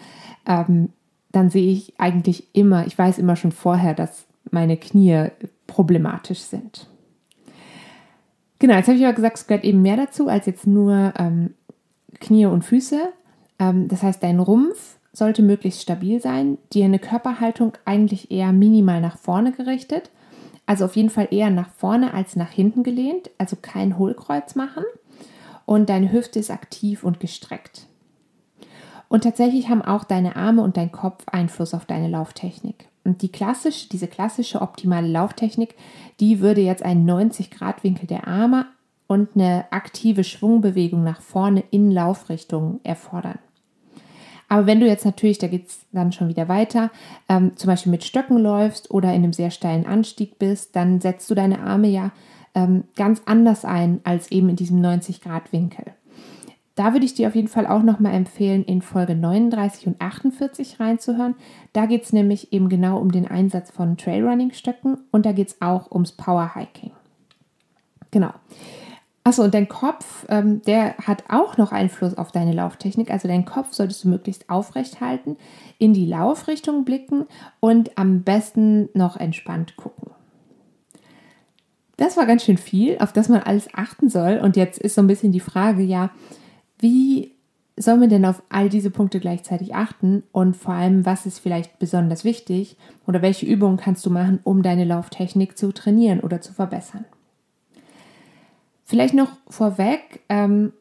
ähm, 0.46 0.90
dann 1.32 1.50
sehe 1.50 1.70
ich 1.70 1.94
eigentlich 1.98 2.54
immer, 2.54 2.86
ich 2.86 2.96
weiß 2.96 3.18
immer 3.18 3.36
schon 3.36 3.52
vorher, 3.52 3.94
dass 3.94 4.26
meine 4.50 4.76
Knie 4.76 5.26
problematisch 5.68 6.40
sind. 6.40 6.88
Genau, 8.58 8.74
jetzt 8.74 8.88
habe 8.88 8.98
ich 8.98 9.04
aber 9.04 9.14
gesagt, 9.14 9.38
es 9.38 9.46
gehört 9.46 9.64
eben 9.64 9.82
mehr 9.82 9.96
dazu 9.96 10.26
als 10.26 10.46
jetzt 10.46 10.66
nur 10.66 11.12
ähm, 11.16 11.54
Knie 12.18 12.46
und 12.46 12.64
Füße. 12.64 13.00
Ähm, 13.60 13.86
das 13.86 14.02
heißt, 14.02 14.20
dein 14.20 14.40
Rumpf 14.40 14.98
sollte 15.12 15.42
möglichst 15.42 15.82
stabil 15.82 16.20
sein, 16.20 16.58
dir 16.72 16.84
eine 16.84 16.98
Körperhaltung 16.98 17.72
eigentlich 17.84 18.32
eher 18.32 18.52
minimal 18.52 19.00
nach 19.00 19.16
vorne 19.16 19.52
gerichtet, 19.52 20.10
also 20.66 20.84
auf 20.84 20.96
jeden 20.96 21.10
Fall 21.10 21.28
eher 21.30 21.50
nach 21.50 21.70
vorne 21.70 22.12
als 22.14 22.36
nach 22.36 22.50
hinten 22.50 22.82
gelehnt, 22.82 23.30
also 23.38 23.56
kein 23.60 23.96
Hohlkreuz 23.98 24.54
machen 24.54 24.84
und 25.66 25.88
deine 25.88 26.12
Hüfte 26.12 26.38
ist 26.38 26.50
aktiv 26.50 27.04
und 27.04 27.20
gestreckt. 27.20 27.86
Und 29.08 29.24
tatsächlich 29.24 29.68
haben 29.68 29.82
auch 29.82 30.04
deine 30.04 30.36
Arme 30.36 30.62
und 30.62 30.76
dein 30.76 30.92
Kopf 30.92 31.24
Einfluss 31.26 31.74
auf 31.74 31.86
deine 31.86 32.08
Lauftechnik. 32.08 32.87
Und 33.08 33.22
die 33.22 33.32
klassische, 33.32 33.88
diese 33.88 34.06
klassische 34.06 34.60
optimale 34.60 35.08
Lauftechnik, 35.08 35.76
die 36.20 36.40
würde 36.40 36.60
jetzt 36.60 36.82
einen 36.82 37.08
90-Grad-Winkel 37.08 38.06
der 38.06 38.28
Arme 38.28 38.66
und 39.06 39.30
eine 39.34 39.64
aktive 39.70 40.24
Schwungbewegung 40.24 41.04
nach 41.04 41.22
vorne 41.22 41.64
in 41.70 41.90
Laufrichtung 41.90 42.80
erfordern. 42.84 43.38
Aber 44.50 44.66
wenn 44.66 44.80
du 44.80 44.86
jetzt 44.86 45.06
natürlich, 45.06 45.38
da 45.38 45.46
geht 45.46 45.68
es 45.68 45.86
dann 45.90 46.12
schon 46.12 46.28
wieder 46.28 46.48
weiter, 46.48 46.90
ähm, 47.30 47.56
zum 47.56 47.68
Beispiel 47.68 47.92
mit 47.92 48.04
Stöcken 48.04 48.36
läufst 48.36 48.90
oder 48.90 49.08
in 49.14 49.24
einem 49.24 49.32
sehr 49.32 49.50
steilen 49.50 49.86
Anstieg 49.86 50.38
bist, 50.38 50.76
dann 50.76 51.00
setzt 51.00 51.30
du 51.30 51.34
deine 51.34 51.60
Arme 51.60 51.88
ja 51.88 52.12
ähm, 52.54 52.84
ganz 52.94 53.22
anders 53.24 53.64
ein 53.64 54.00
als 54.04 54.30
eben 54.30 54.50
in 54.50 54.56
diesem 54.56 54.82
90-Grad-Winkel. 54.82 55.94
Da 56.78 56.92
würde 56.92 57.06
ich 57.06 57.14
dir 57.14 57.26
auf 57.26 57.34
jeden 57.34 57.48
Fall 57.48 57.66
auch 57.66 57.82
nochmal 57.82 58.14
empfehlen, 58.14 58.62
in 58.62 58.82
Folge 58.82 59.16
39 59.16 59.88
und 59.88 60.00
48 60.00 60.78
reinzuhören. 60.78 61.34
Da 61.72 61.86
geht 61.86 62.04
es 62.04 62.12
nämlich 62.12 62.52
eben 62.52 62.68
genau 62.68 62.98
um 62.98 63.10
den 63.10 63.26
Einsatz 63.26 63.72
von 63.72 63.96
Trailrunning-Stöcken 63.96 64.96
und 65.10 65.26
da 65.26 65.32
geht 65.32 65.48
es 65.48 65.60
auch 65.60 65.90
ums 65.90 66.12
Powerhiking. 66.12 66.92
Genau. 68.12 68.30
Achso, 69.24 69.42
und 69.42 69.54
dein 69.54 69.66
Kopf, 69.66 70.24
ähm, 70.28 70.62
der 70.62 70.96
hat 70.98 71.24
auch 71.28 71.56
noch 71.56 71.72
Einfluss 71.72 72.16
auf 72.16 72.30
deine 72.30 72.52
Lauftechnik. 72.52 73.10
Also 73.10 73.26
dein 73.26 73.44
Kopf 73.44 73.72
solltest 73.72 74.04
du 74.04 74.08
möglichst 74.08 74.48
aufrecht 74.48 75.00
halten, 75.00 75.36
in 75.78 75.94
die 75.94 76.06
Laufrichtung 76.06 76.84
blicken 76.84 77.26
und 77.58 77.98
am 77.98 78.22
besten 78.22 78.88
noch 78.94 79.16
entspannt 79.16 79.76
gucken. 79.76 80.12
das 81.96 82.16
war 82.16 82.26
ganz 82.26 82.44
schön 82.44 82.56
viel, 82.56 82.98
auf 83.00 83.12
das 83.12 83.28
man 83.28 83.42
alles 83.42 83.66
achten 83.74 84.08
soll. 84.08 84.38
Und 84.40 84.56
jetzt 84.56 84.78
ist 84.78 84.94
so 84.94 85.00
ein 85.00 85.08
bisschen 85.08 85.32
die 85.32 85.40
Frage, 85.40 85.82
ja, 85.82 86.10
wie 86.78 87.32
soll 87.76 87.96
man 87.96 88.08
denn 88.08 88.24
auf 88.24 88.42
all 88.48 88.68
diese 88.68 88.90
Punkte 88.90 89.20
gleichzeitig 89.20 89.74
achten? 89.74 90.22
Und 90.32 90.56
vor 90.56 90.74
allem, 90.74 91.06
was 91.06 91.26
ist 91.26 91.38
vielleicht 91.38 91.78
besonders 91.78 92.24
wichtig? 92.24 92.76
Oder 93.06 93.22
welche 93.22 93.46
Übungen 93.46 93.76
kannst 93.76 94.04
du 94.04 94.10
machen, 94.10 94.40
um 94.44 94.62
deine 94.62 94.84
Lauftechnik 94.84 95.56
zu 95.56 95.72
trainieren 95.72 96.20
oder 96.20 96.40
zu 96.40 96.52
verbessern? 96.52 97.04
Vielleicht 98.84 99.14
noch 99.14 99.30
vorweg, 99.48 100.20
ähm, 100.28 100.72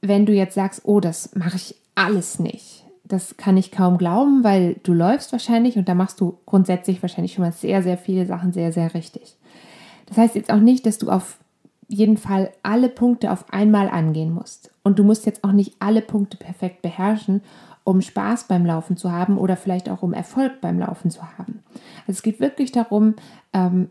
wenn 0.00 0.26
du 0.26 0.32
jetzt 0.32 0.54
sagst, 0.54 0.82
oh, 0.84 1.00
das 1.00 1.34
mache 1.34 1.56
ich 1.56 1.74
alles 1.94 2.38
nicht. 2.38 2.84
Das 3.04 3.36
kann 3.38 3.56
ich 3.56 3.72
kaum 3.72 3.96
glauben, 3.96 4.44
weil 4.44 4.76
du 4.82 4.92
läufst 4.92 5.32
wahrscheinlich 5.32 5.76
und 5.76 5.88
da 5.88 5.94
machst 5.94 6.20
du 6.20 6.38
grundsätzlich 6.44 7.00
wahrscheinlich 7.02 7.32
schon 7.32 7.44
mal 7.44 7.52
sehr, 7.52 7.82
sehr 7.82 7.96
viele 7.96 8.26
Sachen 8.26 8.52
sehr, 8.52 8.72
sehr 8.72 8.92
richtig. 8.92 9.36
Das 10.06 10.18
heißt 10.18 10.34
jetzt 10.34 10.52
auch 10.52 10.60
nicht, 10.60 10.86
dass 10.86 10.98
du 10.98 11.10
auf 11.10 11.38
jeden 11.88 12.18
Fall 12.18 12.50
alle 12.62 12.88
Punkte 12.88 13.32
auf 13.32 13.52
einmal 13.52 13.88
angehen 13.88 14.32
musst. 14.32 14.70
Und 14.82 14.98
du 14.98 15.04
musst 15.04 15.26
jetzt 15.26 15.42
auch 15.42 15.52
nicht 15.52 15.74
alle 15.80 16.02
Punkte 16.02 16.36
perfekt 16.36 16.82
beherrschen, 16.82 17.42
um 17.82 18.02
Spaß 18.02 18.44
beim 18.44 18.66
Laufen 18.66 18.98
zu 18.98 19.10
haben 19.10 19.38
oder 19.38 19.56
vielleicht 19.56 19.88
auch 19.88 20.02
um 20.02 20.12
Erfolg 20.12 20.60
beim 20.60 20.78
Laufen 20.78 21.10
zu 21.10 21.22
haben. 21.22 21.64
Also 22.06 22.18
es 22.18 22.22
geht 22.22 22.38
wirklich 22.38 22.70
darum, 22.70 23.14
ähm, 23.54 23.90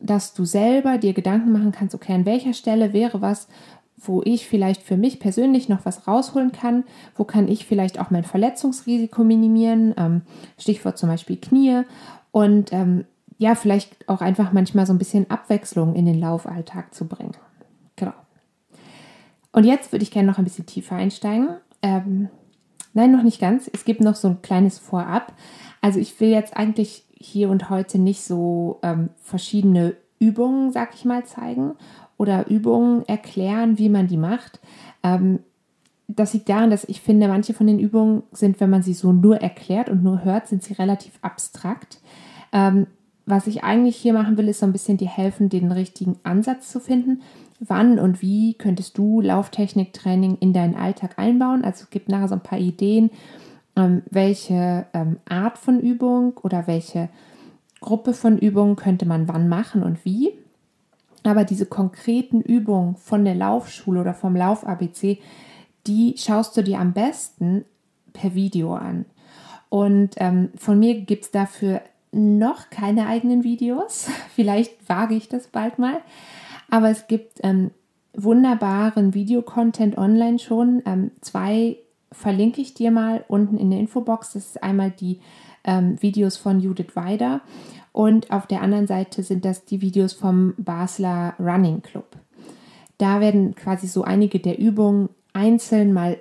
dass 0.00 0.32
du 0.32 0.44
selber 0.44 0.98
dir 0.98 1.12
Gedanken 1.12 1.52
machen 1.52 1.72
kannst, 1.72 1.94
okay, 1.94 2.14
an 2.14 2.24
welcher 2.24 2.54
Stelle 2.54 2.92
wäre 2.92 3.20
was, 3.20 3.48
wo 3.98 4.22
ich 4.24 4.46
vielleicht 4.46 4.82
für 4.82 4.96
mich 4.96 5.20
persönlich 5.20 5.68
noch 5.68 5.84
was 5.84 6.06
rausholen 6.06 6.52
kann, 6.52 6.84
wo 7.16 7.24
kann 7.24 7.48
ich 7.48 7.66
vielleicht 7.66 7.98
auch 7.98 8.10
mein 8.10 8.24
Verletzungsrisiko 8.24 9.24
minimieren, 9.24 9.94
ähm, 9.96 10.22
Stichwort 10.58 10.98
zum 10.98 11.08
Beispiel 11.08 11.36
Knie 11.36 11.82
und 12.30 12.72
ähm, 12.72 13.04
ja, 13.38 13.54
vielleicht 13.54 14.08
auch 14.08 14.20
einfach 14.20 14.52
manchmal 14.52 14.86
so 14.86 14.92
ein 14.92 14.98
bisschen 14.98 15.30
Abwechslung 15.30 15.94
in 15.94 16.06
den 16.06 16.18
Laufalltag 16.18 16.94
zu 16.94 17.06
bringen. 17.06 17.36
Genau. 17.96 18.14
Und 19.52 19.64
jetzt 19.64 19.92
würde 19.92 20.02
ich 20.02 20.10
gerne 20.10 20.28
noch 20.28 20.38
ein 20.38 20.44
bisschen 20.44 20.66
tiefer 20.66 20.96
einsteigen. 20.96 21.48
Ähm, 21.82 22.28
nein, 22.94 23.12
noch 23.12 23.22
nicht 23.22 23.40
ganz. 23.40 23.70
Es 23.72 23.84
gibt 23.84 24.00
noch 24.00 24.14
so 24.14 24.28
ein 24.28 24.42
kleines 24.42 24.78
Vorab. 24.78 25.32
Also 25.80 25.98
ich 25.98 26.18
will 26.20 26.30
jetzt 26.30 26.56
eigentlich 26.56 27.04
hier 27.14 27.48
und 27.50 27.70
heute 27.70 27.98
nicht 27.98 28.22
so 28.22 28.78
ähm, 28.82 29.10
verschiedene 29.22 29.96
Übungen, 30.18 30.72
sag 30.72 30.94
ich 30.94 31.04
mal, 31.04 31.24
zeigen 31.24 31.74
oder 32.16 32.48
Übungen 32.48 33.06
erklären, 33.06 33.78
wie 33.78 33.88
man 33.88 34.06
die 34.06 34.16
macht. 34.16 34.60
Ähm, 35.02 35.40
das 36.08 36.34
liegt 36.34 36.48
daran, 36.48 36.70
dass 36.70 36.84
ich 36.84 37.00
finde, 37.00 37.28
manche 37.28 37.52
von 37.52 37.66
den 37.66 37.78
Übungen 37.78 38.22
sind, 38.32 38.60
wenn 38.60 38.70
man 38.70 38.82
sie 38.82 38.94
so 38.94 39.12
nur 39.12 39.38
erklärt 39.38 39.88
und 39.88 40.02
nur 40.02 40.24
hört, 40.24 40.46
sind 40.46 40.62
sie 40.62 40.74
relativ 40.74 41.18
abstrakt. 41.20 42.00
Ähm, 42.52 42.86
was 43.26 43.48
ich 43.48 43.64
eigentlich 43.64 43.96
hier 43.96 44.12
machen 44.12 44.38
will, 44.38 44.48
ist 44.48 44.60
so 44.60 44.66
ein 44.66 44.72
bisschen 44.72 44.96
dir 44.96 45.08
helfen, 45.08 45.48
den 45.48 45.72
richtigen 45.72 46.16
Ansatz 46.22 46.70
zu 46.70 46.78
finden. 46.78 47.22
Wann 47.58 47.98
und 47.98 48.22
wie 48.22 48.54
könntest 48.54 48.96
du 48.96 49.20
Lauftechniktraining 49.20 50.38
in 50.38 50.52
deinen 50.52 50.76
Alltag 50.76 51.18
einbauen? 51.18 51.64
Also 51.64 51.84
es 51.84 51.90
gibt 51.90 52.08
nachher 52.08 52.28
so 52.28 52.34
ein 52.34 52.42
paar 52.42 52.58
Ideen, 52.58 53.10
ähm, 53.74 54.02
welche 54.10 54.86
ähm, 54.94 55.18
Art 55.28 55.58
von 55.58 55.80
Übung 55.80 56.38
oder 56.42 56.68
welche 56.68 57.08
Gruppe 57.80 58.14
von 58.14 58.38
Übungen 58.38 58.76
könnte 58.76 59.06
man 59.06 59.26
wann 59.26 59.48
machen 59.48 59.82
und 59.82 60.04
wie. 60.04 60.30
Aber 61.24 61.44
diese 61.44 61.66
konkreten 61.66 62.40
Übungen 62.40 62.94
von 62.94 63.24
der 63.24 63.34
Laufschule 63.34 64.00
oder 64.00 64.14
vom 64.14 64.36
Lauf-ABC, 64.36 65.18
die 65.88 66.14
schaust 66.16 66.56
du 66.56 66.62
dir 66.62 66.78
am 66.78 66.92
besten 66.92 67.64
per 68.12 68.34
Video 68.34 68.74
an. 68.74 69.04
Und 69.68 70.10
ähm, 70.18 70.50
von 70.56 70.78
mir 70.78 71.00
gibt 71.00 71.24
es 71.24 71.30
dafür 71.32 71.80
noch 72.12 72.70
keine 72.70 73.06
eigenen 73.06 73.44
Videos. 73.44 74.08
Vielleicht 74.34 74.88
wage 74.88 75.14
ich 75.14 75.28
das 75.28 75.48
bald 75.48 75.78
mal. 75.78 76.00
Aber 76.70 76.90
es 76.90 77.06
gibt 77.06 77.40
ähm, 77.42 77.70
wunderbaren 78.14 79.14
Videocontent 79.14 79.98
online 79.98 80.38
schon. 80.38 80.82
Ähm, 80.86 81.10
zwei 81.20 81.78
verlinke 82.12 82.60
ich 82.60 82.74
dir 82.74 82.90
mal 82.90 83.24
unten 83.28 83.58
in 83.58 83.70
der 83.70 83.80
Infobox. 83.80 84.32
Das 84.32 84.46
ist 84.46 84.62
einmal 84.62 84.90
die 84.90 85.20
ähm, 85.64 86.00
Videos 86.00 86.36
von 86.36 86.60
Judith 86.60 86.94
Weider 86.94 87.42
und 87.92 88.30
auf 88.30 88.46
der 88.46 88.62
anderen 88.62 88.86
Seite 88.86 89.22
sind 89.22 89.44
das 89.44 89.64
die 89.64 89.80
Videos 89.80 90.12
vom 90.12 90.54
Basler 90.58 91.34
Running 91.38 91.82
Club. 91.82 92.16
Da 92.98 93.20
werden 93.20 93.54
quasi 93.54 93.86
so 93.86 94.04
einige 94.04 94.38
der 94.38 94.58
Übungen 94.58 95.08
einzeln 95.32 95.92
mal 95.92 96.18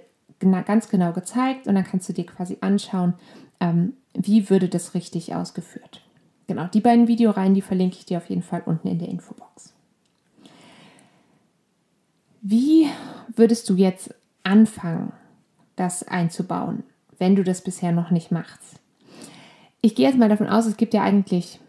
ganz 0.65 0.89
genau 0.89 1.11
gezeigt 1.11 1.67
und 1.67 1.75
dann 1.75 1.83
kannst 1.83 2.07
du 2.07 2.13
dir 2.13 2.25
quasi 2.25 2.57
anschauen, 2.61 3.13
ähm, 3.59 3.93
wie 4.15 4.49
würde 4.49 4.69
das 4.69 4.93
richtig 4.93 5.35
ausgeführt. 5.35 6.01
Genau, 6.47 6.67
die 6.67 6.81
beiden 6.81 7.07
Videoreihen, 7.07 7.53
die 7.53 7.61
verlinke 7.61 7.97
ich 7.97 8.05
dir 8.05 8.17
auf 8.17 8.29
jeden 8.29 8.43
Fall 8.43 8.61
unten 8.65 8.87
in 8.87 8.99
der 8.99 9.09
Infobox. 9.09 9.73
Wie 12.41 12.87
würdest 13.35 13.69
du 13.69 13.75
jetzt 13.75 14.13
anfangen, 14.43 15.11
das 15.75 16.07
einzubauen, 16.07 16.83
wenn 17.17 17.35
du 17.35 17.43
das 17.43 17.61
bisher 17.61 17.91
noch 17.91 18.11
nicht 18.11 18.31
machst? 18.31 18.79
Ich 19.81 19.95
gehe 19.95 20.07
jetzt 20.07 20.17
mal 20.17 20.29
davon 20.29 20.47
aus, 20.47 20.65
es 20.65 20.77
gibt 20.77 20.93
ja 20.93 21.01
eigentlich 21.01 21.59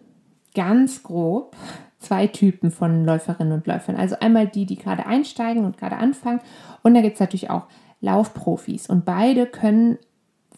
ganz 0.54 1.02
grob 1.02 1.56
zwei 1.98 2.26
Typen 2.26 2.70
von 2.70 3.04
Läuferinnen 3.04 3.52
und 3.52 3.66
Läufern. 3.66 3.96
Also 3.96 4.16
einmal 4.20 4.46
die, 4.46 4.66
die 4.66 4.76
gerade 4.76 5.06
einsteigen 5.06 5.64
und 5.64 5.76
gerade 5.76 5.96
anfangen. 5.96 6.40
Und 6.82 6.94
da 6.94 7.00
gibt 7.00 7.14
es 7.14 7.20
natürlich 7.20 7.50
auch 7.50 7.66
Laufprofis. 8.00 8.88
Und 8.88 9.04
beide 9.04 9.46
können 9.46 9.98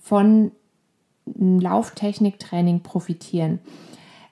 von 0.02 0.52
Lauftechniktraining 1.60 2.80
profitieren. 2.80 3.60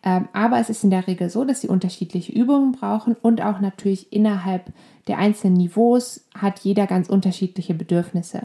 Ähm, 0.03 0.29
aber 0.33 0.61
es 0.61 0.71
ist 0.71 0.85
in 0.85 0.91
der 0.91 1.07
Regel 1.07 1.31
so, 1.31 1.45
dass 1.45 1.61
sie 1.61 1.69
unterschiedliche 1.69 2.33
Übungen 2.33 2.73
brauchen 2.73 3.17
und 3.21 3.43
auch 3.43 3.61
natürlich 3.61 4.13
innerhalb 4.13 4.73
der 5.09 5.19
einzelnen 5.19 5.57
Niveaus 5.57 6.25
hat 6.35 6.61
jeder 6.61 6.87
ganz 6.87 7.09
unterschiedliche 7.09 7.75
Bedürfnisse. 7.75 8.43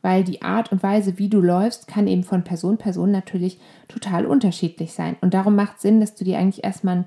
Weil 0.00 0.24
die 0.24 0.42
Art 0.42 0.72
und 0.72 0.82
Weise, 0.82 1.18
wie 1.18 1.28
du 1.28 1.40
läufst, 1.40 1.86
kann 1.86 2.06
eben 2.06 2.24
von 2.24 2.44
Person 2.44 2.78
zu 2.78 2.82
Person 2.82 3.10
natürlich 3.10 3.58
total 3.88 4.26
unterschiedlich 4.26 4.92
sein. 4.92 5.16
Und 5.20 5.34
darum 5.34 5.56
macht 5.56 5.80
Sinn, 5.80 6.00
dass 6.00 6.14
du 6.14 6.24
dir 6.24 6.38
eigentlich 6.38 6.64
erstmal 6.64 6.96
einen 6.96 7.04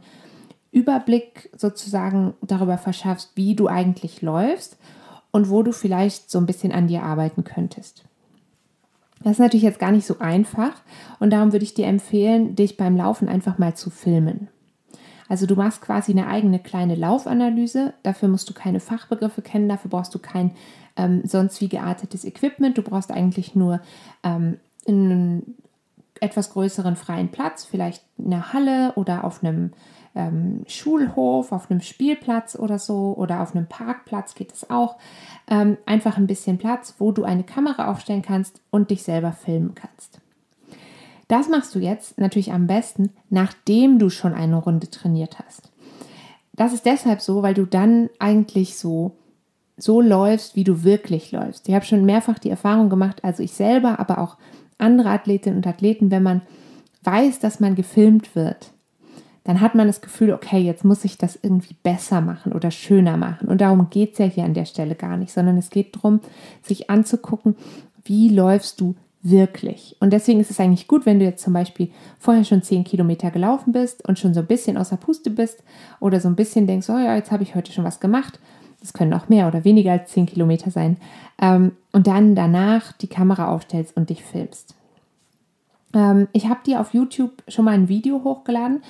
Überblick 0.71 1.49
sozusagen 1.55 2.33
darüber 2.41 2.77
verschaffst, 2.77 3.31
wie 3.35 3.55
du 3.55 3.67
eigentlich 3.67 4.21
läufst 4.21 4.77
und 5.31 5.49
wo 5.49 5.63
du 5.63 5.71
vielleicht 5.71 6.29
so 6.29 6.39
ein 6.39 6.45
bisschen 6.45 6.71
an 6.71 6.87
dir 6.87 7.03
arbeiten 7.03 7.43
könntest. 7.43 8.06
Das 9.23 9.33
ist 9.33 9.39
natürlich 9.39 9.63
jetzt 9.63 9.79
gar 9.79 9.91
nicht 9.91 10.05
so 10.05 10.19
einfach 10.19 10.73
und 11.19 11.31
darum 11.31 11.51
würde 11.51 11.63
ich 11.63 11.73
dir 11.73 11.87
empfehlen, 11.87 12.55
dich 12.55 12.77
beim 12.77 12.95
Laufen 12.95 13.27
einfach 13.27 13.57
mal 13.57 13.75
zu 13.75 13.89
filmen. 13.89 14.47
Also 15.29 15.45
du 15.45 15.55
machst 15.55 15.81
quasi 15.81 16.11
eine 16.11 16.27
eigene 16.27 16.59
kleine 16.59 16.95
Laufanalyse. 16.95 17.93
Dafür 18.03 18.29
musst 18.29 18.49
du 18.49 18.53
keine 18.53 18.79
Fachbegriffe 18.79 19.41
kennen, 19.41 19.67
dafür 19.67 19.89
brauchst 19.89 20.15
du 20.15 20.19
kein 20.19 20.51
ähm, 20.95 21.21
sonst 21.25 21.59
wie 21.61 21.69
geartetes 21.69 22.25
Equipment. 22.25 22.77
Du 22.77 22.81
brauchst 22.81 23.11
eigentlich 23.11 23.55
nur 23.55 23.81
ähm, 24.23 24.57
einen 24.87 25.55
etwas 26.19 26.51
größeren 26.51 26.95
freien 26.95 27.29
Platz, 27.29 27.65
vielleicht 27.65 28.03
in 28.17 28.33
einer 28.33 28.53
Halle 28.53 28.93
oder 28.95 29.23
auf 29.23 29.43
einem 29.43 29.71
ähm, 30.17 30.63
Schulhof, 30.67 31.51
auf 31.51 31.69
einem 31.69 31.81
Spielplatz 31.81 32.55
oder 32.57 32.79
so 32.79 33.13
oder 33.15 33.41
auf 33.41 33.55
einem 33.55 33.67
Parkplatz 33.67 34.35
geht 34.35 34.51
es 34.51 34.69
auch. 34.69 34.97
Ähm, 35.49 35.77
einfach 35.85 36.17
ein 36.17 36.27
bisschen 36.27 36.57
Platz, 36.57 36.95
wo 36.97 37.11
du 37.11 37.23
eine 37.23 37.43
Kamera 37.43 37.89
aufstellen 37.89 38.23
kannst 38.23 38.59
und 38.71 38.89
dich 38.91 39.03
selber 39.03 39.31
filmen 39.31 39.75
kannst. 39.75 40.19
Das 41.27 41.49
machst 41.49 41.75
du 41.75 41.79
jetzt 41.79 42.17
natürlich 42.17 42.51
am 42.51 42.67
besten, 42.67 43.11
nachdem 43.29 43.99
du 43.99 44.09
schon 44.09 44.33
eine 44.33 44.57
Runde 44.57 44.89
trainiert 44.89 45.39
hast. 45.39 45.71
Das 46.53 46.73
ist 46.73 46.85
deshalb 46.85 47.21
so, 47.21 47.43
weil 47.43 47.53
du 47.53 47.65
dann 47.65 48.09
eigentlich 48.19 48.77
so 48.77 49.15
so 49.77 50.01
läufst, 50.01 50.55
wie 50.55 50.63
du 50.63 50.83
wirklich 50.83 51.31
läufst. 51.31 51.69
Ich 51.69 51.75
habe 51.75 51.85
schon 51.85 52.03
mehrfach 52.03 52.39
die 52.39 52.49
Erfahrung 52.49 52.89
gemacht, 52.89 53.23
also 53.23 53.43
ich 53.43 53.53
selber, 53.53 53.99
aber 53.99 54.17
auch 54.17 54.37
andere 54.79 55.09
Athletinnen 55.09 55.57
und 55.57 55.67
Athleten, 55.67 56.09
wenn 56.09 56.23
man 56.23 56.41
weiß, 57.03 57.39
dass 57.39 57.59
man 57.59 57.75
gefilmt 57.75 58.35
wird, 58.35 58.71
dann 59.47 59.61
hat 59.61 59.75
man 59.75 59.87
das 59.87 60.01
Gefühl, 60.01 60.33
okay, 60.33 60.59
jetzt 60.59 60.83
muss 60.83 61.05
ich 61.05 61.17
das 61.17 61.39
irgendwie 61.41 61.75
besser 61.81 62.19
machen 62.19 62.51
oder 62.51 62.69
schöner 62.69 63.15
machen. 63.15 63.47
Und 63.47 63.61
darum 63.61 63.89
geht 63.89 64.11
es 64.11 64.17
ja 64.17 64.25
hier 64.25 64.43
an 64.43 64.53
der 64.53 64.65
Stelle 64.65 64.93
gar 64.93 65.15
nicht, 65.15 65.31
sondern 65.31 65.57
es 65.57 65.69
geht 65.69 65.95
darum, 65.95 66.19
sich 66.61 66.89
anzugucken, 66.89 67.55
wie 68.03 68.27
läufst 68.27 68.81
du 68.81 68.95
wirklich. 69.23 69.95
Und 70.01 70.11
deswegen 70.11 70.41
ist 70.41 70.51
es 70.51 70.59
eigentlich 70.59 70.89
gut, 70.89 71.05
wenn 71.05 71.19
du 71.19 71.25
jetzt 71.25 71.41
zum 71.41 71.53
Beispiel 71.53 71.91
vorher 72.19 72.43
schon 72.43 72.61
10 72.61 72.83
Kilometer 72.83 73.31
gelaufen 73.31 73.71
bist 73.71 74.05
und 74.05 74.19
schon 74.19 74.33
so 74.33 74.41
ein 74.41 74.47
bisschen 74.47 74.75
außer 74.75 74.97
Puste 74.97 75.29
bist 75.29 75.63
oder 76.01 76.19
so 76.19 76.27
ein 76.27 76.35
bisschen 76.35 76.67
denkst, 76.67 76.89
oh 76.89 76.97
ja, 76.97 77.15
jetzt 77.15 77.31
habe 77.31 77.43
ich 77.43 77.55
heute 77.55 77.71
schon 77.71 77.85
was 77.85 78.01
gemacht. 78.01 78.41
Das 78.81 78.91
können 78.91 79.13
auch 79.13 79.29
mehr 79.29 79.47
oder 79.47 79.63
weniger 79.63 79.93
als 79.93 80.11
10 80.11 80.25
Kilometer 80.25 80.71
sein. 80.71 80.97
Ähm, 81.41 81.71
und 81.93 82.07
dann 82.07 82.35
danach 82.35 82.91
die 82.91 83.07
Kamera 83.07 83.47
aufstellst 83.47 83.95
und 83.95 84.09
dich 84.09 84.23
filmst. 84.23 84.75
Ähm, 85.93 86.27
ich 86.33 86.49
habe 86.49 86.59
dir 86.65 86.81
auf 86.81 86.93
YouTube 86.93 87.43
schon 87.47 87.63
mal 87.63 87.75
ein 87.75 87.87
Video 87.87 88.25
hochgeladen 88.25 88.81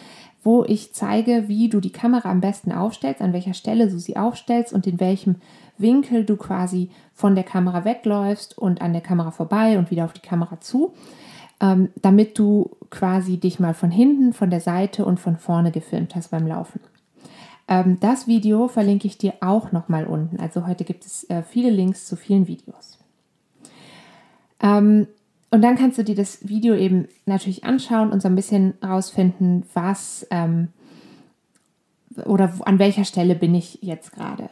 wo 0.48 0.64
ich 0.64 0.94
zeige, 0.94 1.50
wie 1.50 1.68
du 1.68 1.82
die 1.82 1.92
Kamera 1.92 2.32
am 2.32 2.40
besten 2.40 2.72
aufstellst, 2.72 3.22
an 3.22 3.34
welcher 3.34 3.54
Stelle 3.54 3.90
du 3.90 4.00
sie 4.00 4.16
aufstellst 4.16 4.72
und 4.72 4.88
in 4.88 4.98
welchem 4.98 5.36
Winkel 5.78 6.24
du 6.24 6.38
quasi 6.38 6.90
von 7.14 7.36
der 7.36 7.44
Kamera 7.44 7.84
wegläufst 7.84 8.58
und 8.58 8.82
an 8.82 8.94
der 8.94 9.02
Kamera 9.02 9.32
vorbei 9.32 9.78
und 9.78 9.92
wieder 9.92 10.06
auf 10.06 10.14
die 10.14 10.22
Kamera 10.22 10.62
zu, 10.62 10.94
ähm, 11.60 11.90
damit 12.02 12.40
du 12.40 12.72
quasi 12.90 13.36
dich 13.36 13.60
mal 13.60 13.74
von 13.74 13.92
hinten, 13.92 14.32
von 14.32 14.50
der 14.50 14.62
Seite 14.62 15.04
und 15.04 15.20
von 15.20 15.36
vorne 15.36 15.74
gefilmt 15.74 16.16
hast 16.16 16.32
beim 16.32 16.48
Laufen. 16.48 16.80
Ähm, 17.68 18.00
das 18.00 18.28
Video 18.28 18.70
verlinke 18.70 19.06
ich 19.06 19.18
dir 19.18 19.34
auch 19.42 19.74
nochmal 19.74 20.06
unten. 20.06 20.40
Also 20.40 20.66
heute 20.66 20.86
gibt 20.86 21.06
es 21.06 21.30
äh, 21.30 21.44
viele 21.44 21.72
Links 21.72 22.06
zu 22.06 22.16
vielen 22.16 22.48
Videos. 22.48 22.98
Ähm, 24.64 25.08
und 25.58 25.64
dann 25.64 25.76
kannst 25.76 25.98
du 25.98 26.04
dir 26.04 26.14
das 26.14 26.48
Video 26.48 26.76
eben 26.76 27.08
natürlich 27.26 27.64
anschauen 27.64 28.12
und 28.12 28.22
so 28.22 28.28
ein 28.28 28.36
bisschen 28.36 28.76
rausfinden, 28.86 29.64
was 29.74 30.28
ähm, 30.30 30.68
oder 32.26 32.54
an 32.66 32.78
welcher 32.78 33.06
Stelle 33.06 33.34
bin 33.34 33.56
ich 33.56 33.80
jetzt 33.82 34.12
gerade. 34.12 34.52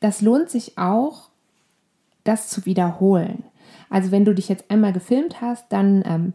Das 0.00 0.20
lohnt 0.20 0.50
sich 0.50 0.76
auch, 0.76 1.30
das 2.24 2.48
zu 2.48 2.66
wiederholen. 2.66 3.44
Also 3.88 4.10
wenn 4.10 4.26
du 4.26 4.34
dich 4.34 4.50
jetzt 4.50 4.70
einmal 4.70 4.92
gefilmt 4.92 5.40
hast, 5.40 5.64
dann 5.70 6.04
ähm, 6.04 6.32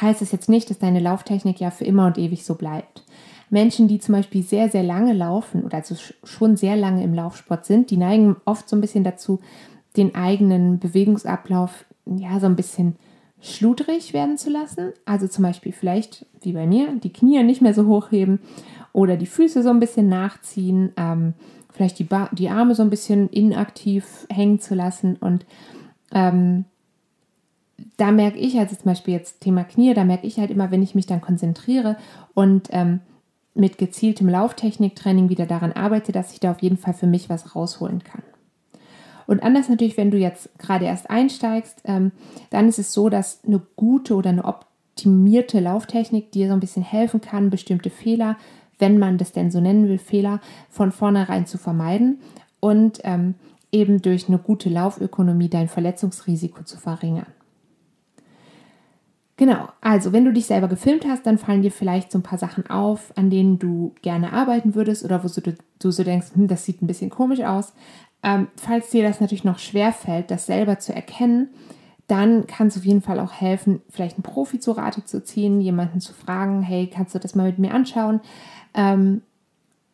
heißt 0.00 0.22
es 0.22 0.30
jetzt 0.30 0.48
nicht, 0.48 0.70
dass 0.70 0.78
deine 0.78 1.00
Lauftechnik 1.00 1.58
ja 1.58 1.72
für 1.72 1.86
immer 1.86 2.06
und 2.06 2.18
ewig 2.18 2.44
so 2.44 2.54
bleibt. 2.54 3.02
Menschen, 3.50 3.88
die 3.88 3.98
zum 3.98 4.14
Beispiel 4.14 4.44
sehr, 4.44 4.70
sehr 4.70 4.84
lange 4.84 5.12
laufen 5.12 5.64
oder 5.64 5.78
also 5.78 5.96
schon 6.22 6.56
sehr 6.56 6.76
lange 6.76 7.02
im 7.02 7.14
Laufsport 7.14 7.66
sind, 7.66 7.90
die 7.90 7.96
neigen 7.96 8.36
oft 8.44 8.68
so 8.68 8.76
ein 8.76 8.80
bisschen 8.80 9.02
dazu, 9.02 9.40
den 9.96 10.14
eigenen 10.14 10.78
Bewegungsablauf 10.78 11.84
ja 12.16 12.38
so 12.40 12.46
ein 12.46 12.56
bisschen 12.56 12.94
schludrig 13.40 14.12
werden 14.12 14.36
zu 14.36 14.50
lassen. 14.50 14.92
Also 15.04 15.28
zum 15.28 15.44
Beispiel 15.44 15.72
vielleicht, 15.72 16.26
wie 16.42 16.52
bei 16.52 16.66
mir, 16.66 16.92
die 16.94 17.12
Knie 17.12 17.42
nicht 17.42 17.62
mehr 17.62 17.74
so 17.74 17.86
hochheben 17.86 18.40
oder 18.92 19.16
die 19.16 19.26
Füße 19.26 19.62
so 19.62 19.70
ein 19.70 19.80
bisschen 19.80 20.08
nachziehen, 20.08 20.92
ähm, 20.96 21.34
vielleicht 21.72 21.98
die, 21.98 22.04
ba 22.04 22.28
die 22.32 22.48
Arme 22.48 22.74
so 22.74 22.82
ein 22.82 22.90
bisschen 22.90 23.28
inaktiv 23.28 24.26
hängen 24.30 24.60
zu 24.60 24.74
lassen. 24.74 25.16
Und 25.16 25.46
ähm, 26.12 26.64
da 27.96 28.10
merke 28.10 28.38
ich, 28.38 28.58
also 28.58 28.74
zum 28.74 28.86
Beispiel 28.86 29.14
jetzt 29.14 29.40
Thema 29.40 29.64
Knie, 29.64 29.94
da 29.94 30.04
merke 30.04 30.26
ich 30.26 30.38
halt 30.38 30.50
immer, 30.50 30.70
wenn 30.70 30.82
ich 30.82 30.94
mich 30.94 31.06
dann 31.06 31.20
konzentriere 31.20 31.96
und 32.34 32.68
ähm, 32.72 33.00
mit 33.54 33.78
gezieltem 33.78 34.28
Lauftechniktraining 34.28 35.28
wieder 35.28 35.46
daran 35.46 35.72
arbeite, 35.72 36.12
dass 36.12 36.32
ich 36.32 36.40
da 36.40 36.52
auf 36.52 36.62
jeden 36.62 36.78
Fall 36.78 36.94
für 36.94 37.06
mich 37.06 37.28
was 37.28 37.54
rausholen 37.54 38.02
kann. 38.02 38.22
Und 39.28 39.42
anders 39.42 39.68
natürlich, 39.68 39.98
wenn 39.98 40.10
du 40.10 40.16
jetzt 40.16 40.48
gerade 40.58 40.86
erst 40.86 41.10
einsteigst, 41.10 41.82
ähm, 41.84 42.12
dann 42.48 42.66
ist 42.66 42.78
es 42.78 42.94
so, 42.94 43.10
dass 43.10 43.40
eine 43.46 43.60
gute 43.76 44.14
oder 44.14 44.30
eine 44.30 44.46
optimierte 44.46 45.60
Lauftechnik 45.60 46.32
dir 46.32 46.48
so 46.48 46.54
ein 46.54 46.60
bisschen 46.60 46.82
helfen 46.82 47.20
kann, 47.20 47.50
bestimmte 47.50 47.90
Fehler, 47.90 48.38
wenn 48.78 48.98
man 48.98 49.18
das 49.18 49.32
denn 49.32 49.50
so 49.50 49.60
nennen 49.60 49.86
will, 49.86 49.98
Fehler 49.98 50.40
von 50.70 50.92
vornherein 50.92 51.44
zu 51.44 51.58
vermeiden 51.58 52.20
und 52.60 53.00
ähm, 53.04 53.34
eben 53.70 54.00
durch 54.00 54.28
eine 54.28 54.38
gute 54.38 54.70
Laufökonomie 54.70 55.50
dein 55.50 55.68
Verletzungsrisiko 55.68 56.62
zu 56.62 56.78
verringern. 56.78 57.26
Genau, 59.36 59.68
also 59.82 60.12
wenn 60.12 60.24
du 60.24 60.32
dich 60.32 60.46
selber 60.46 60.66
gefilmt 60.66 61.06
hast, 61.06 61.24
dann 61.26 61.38
fallen 61.38 61.62
dir 61.62 61.70
vielleicht 61.70 62.10
so 62.10 62.18
ein 62.18 62.24
paar 62.24 62.38
Sachen 62.38 62.68
auf, 62.70 63.12
an 63.16 63.30
denen 63.30 63.60
du 63.60 63.94
gerne 64.02 64.32
arbeiten 64.32 64.74
würdest 64.74 65.04
oder 65.04 65.22
wo 65.22 65.28
du, 65.28 65.54
du 65.78 65.90
so 65.92 66.02
denkst, 66.02 66.28
hm, 66.34 66.48
das 66.48 66.64
sieht 66.64 66.82
ein 66.82 66.88
bisschen 66.88 67.10
komisch 67.10 67.40
aus. 67.42 67.72
Ähm, 68.22 68.48
falls 68.56 68.90
dir 68.90 69.02
das 69.02 69.20
natürlich 69.20 69.44
noch 69.44 69.58
schwer 69.58 69.92
fällt, 69.92 70.30
das 70.30 70.46
selber 70.46 70.78
zu 70.78 70.94
erkennen, 70.94 71.50
dann 72.08 72.46
kann 72.46 72.68
es 72.68 72.76
auf 72.76 72.84
jeden 72.84 73.02
Fall 73.02 73.20
auch 73.20 73.32
helfen, 73.32 73.82
vielleicht 73.90 74.16
einen 74.16 74.22
Profi 74.22 74.58
zu 74.58 74.72
Rate 74.72 75.04
zu 75.04 75.22
ziehen, 75.22 75.60
jemanden 75.60 76.00
zu 76.00 76.14
fragen, 76.14 76.62
hey, 76.62 76.88
kannst 76.92 77.14
du 77.14 77.18
das 77.18 77.34
mal 77.34 77.46
mit 77.46 77.58
mir 77.58 77.74
anschauen? 77.74 78.20
Ähm, 78.74 79.22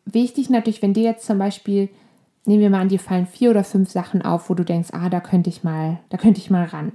wichtig 0.05 0.49
natürlich, 0.49 0.81
wenn 0.81 0.93
dir 0.93 1.03
jetzt 1.03 1.25
zum 1.25 1.37
Beispiel, 1.37 1.89
nehmen 2.45 2.61
wir 2.61 2.69
mal 2.69 2.81
an, 2.81 2.89
dir 2.89 2.99
fallen 2.99 3.27
vier 3.27 3.51
oder 3.51 3.65
fünf 3.65 3.91
Sachen 3.91 4.21
auf, 4.21 4.49
wo 4.49 4.53
du 4.53 4.63
denkst, 4.63 4.89
ah, 4.93 5.09
da 5.09 5.19
könnte 5.19 5.49
ich 5.49 5.63
mal, 5.63 5.99
da 6.09 6.17
könnte 6.17 6.39
ich 6.39 6.49
mal 6.49 6.65
ran. 6.65 6.93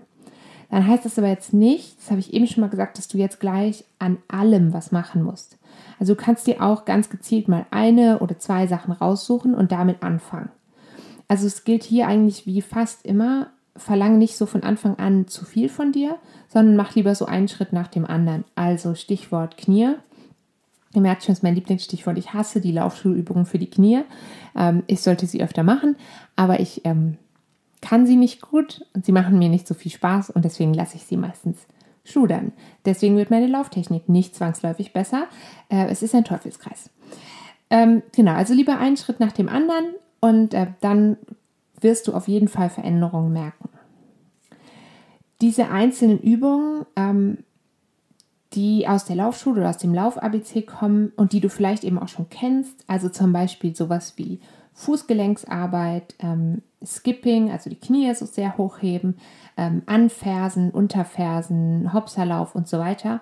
Dann 0.70 0.86
heißt 0.86 1.04
das 1.04 1.18
aber 1.18 1.28
jetzt 1.28 1.52
nicht, 1.52 1.98
das 1.98 2.10
habe 2.10 2.20
ich 2.20 2.32
eben 2.32 2.46
schon 2.46 2.62
mal 2.62 2.70
gesagt, 2.70 2.96
dass 2.96 3.08
du 3.08 3.18
jetzt 3.18 3.40
gleich 3.40 3.84
an 3.98 4.18
allem 4.28 4.72
was 4.72 4.92
machen 4.92 5.22
musst. 5.22 5.58
Also 5.98 6.14
du 6.14 6.20
kannst 6.20 6.46
dir 6.46 6.62
auch 6.62 6.84
ganz 6.84 7.10
gezielt 7.10 7.48
mal 7.48 7.66
eine 7.70 8.20
oder 8.20 8.38
zwei 8.38 8.66
Sachen 8.66 8.92
raussuchen 8.92 9.54
und 9.54 9.72
damit 9.72 10.02
anfangen. 10.02 10.48
Also 11.30 11.46
es 11.46 11.62
gilt 11.62 11.84
hier 11.84 12.08
eigentlich 12.08 12.44
wie 12.44 12.60
fast 12.60 13.06
immer, 13.06 13.52
verlange 13.76 14.18
nicht 14.18 14.36
so 14.36 14.46
von 14.46 14.64
Anfang 14.64 14.96
an 14.96 15.28
zu 15.28 15.44
viel 15.44 15.68
von 15.68 15.92
dir, 15.92 16.16
sondern 16.48 16.74
mach 16.74 16.96
lieber 16.96 17.14
so 17.14 17.24
einen 17.24 17.46
Schritt 17.46 17.72
nach 17.72 17.86
dem 17.86 18.04
anderen. 18.04 18.42
Also 18.56 18.96
Stichwort 18.96 19.56
Knie. 19.56 19.94
Ihr 20.92 21.00
merkt 21.00 21.22
schon, 21.22 21.32
ist 21.32 21.44
mein 21.44 21.54
Lieblingsstichwort. 21.54 22.18
Ich 22.18 22.34
hasse 22.34 22.60
die 22.60 22.72
Laufschulübungen 22.72 23.46
für 23.46 23.60
die 23.60 23.70
Knie. 23.70 24.00
Ähm, 24.56 24.82
ich 24.88 25.02
sollte 25.02 25.26
sie 25.26 25.40
öfter 25.40 25.62
machen, 25.62 25.94
aber 26.34 26.58
ich 26.58 26.84
ähm, 26.84 27.16
kann 27.80 28.08
sie 28.08 28.16
nicht 28.16 28.40
gut 28.40 28.84
und 28.94 29.06
sie 29.06 29.12
machen 29.12 29.38
mir 29.38 29.48
nicht 29.48 29.68
so 29.68 29.74
viel 29.74 29.92
Spaß 29.92 30.30
und 30.30 30.44
deswegen 30.44 30.74
lasse 30.74 30.96
ich 30.96 31.04
sie 31.04 31.16
meistens 31.16 31.58
schludern. 32.02 32.50
Deswegen 32.84 33.16
wird 33.16 33.30
meine 33.30 33.46
Lauftechnik 33.46 34.08
nicht 34.08 34.34
zwangsläufig 34.34 34.92
besser. 34.92 35.28
Äh, 35.68 35.86
es 35.90 36.02
ist 36.02 36.12
ein 36.12 36.24
Teufelskreis. 36.24 36.90
Ähm, 37.70 38.02
genau, 38.16 38.32
also 38.32 38.52
lieber 38.52 38.78
einen 38.78 38.96
Schritt 38.96 39.20
nach 39.20 39.30
dem 39.30 39.48
anderen 39.48 39.94
und 40.20 40.54
äh, 40.54 40.68
dann 40.80 41.16
wirst 41.80 42.08
du 42.08 42.12
auf 42.14 42.28
jeden 42.28 42.48
Fall 42.48 42.70
Veränderungen 42.70 43.32
merken. 43.32 43.68
Diese 45.40 45.70
einzelnen 45.70 46.18
Übungen, 46.18 46.84
ähm, 46.96 47.38
die 48.52 48.86
aus 48.86 49.04
der 49.04 49.16
Laufschule 49.16 49.60
oder 49.60 49.70
aus 49.70 49.78
dem 49.78 49.94
Lauf-ABC 49.94 50.62
kommen 50.62 51.12
und 51.16 51.32
die 51.32 51.40
du 51.40 51.48
vielleicht 51.48 51.84
eben 51.84 51.98
auch 51.98 52.08
schon 52.08 52.28
kennst, 52.28 52.84
also 52.88 53.08
zum 53.08 53.32
Beispiel 53.32 53.74
sowas 53.74 54.14
wie 54.16 54.40
Fußgelenksarbeit, 54.74 56.14
ähm, 56.18 56.62
Skipping, 56.84 57.50
also 57.50 57.70
die 57.70 57.78
Knie 57.78 58.12
so 58.14 58.26
sehr 58.26 58.56
hochheben, 58.56 59.18
ähm, 59.56 59.82
Anfersen, 59.86 60.70
Unterfersen, 60.70 61.92
Hopserlauf 61.92 62.54
und 62.54 62.66
so 62.66 62.78
weiter. 62.78 63.20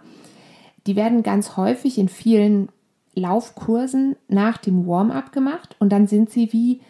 Die 0.87 0.97
werden 0.97 1.23
ganz 1.23 1.57
häufig 1.57 1.99
in 1.99 2.09
vielen 2.09 2.69
Laufkursen 3.18 4.16
nach 4.28 4.59
dem 4.59 4.87
Warm-up 4.87 5.33
gemacht 5.33 5.76
und 5.78 5.90
dann 5.90 6.07
sind 6.07 6.31
sie 6.31 6.52
wie 6.52 6.81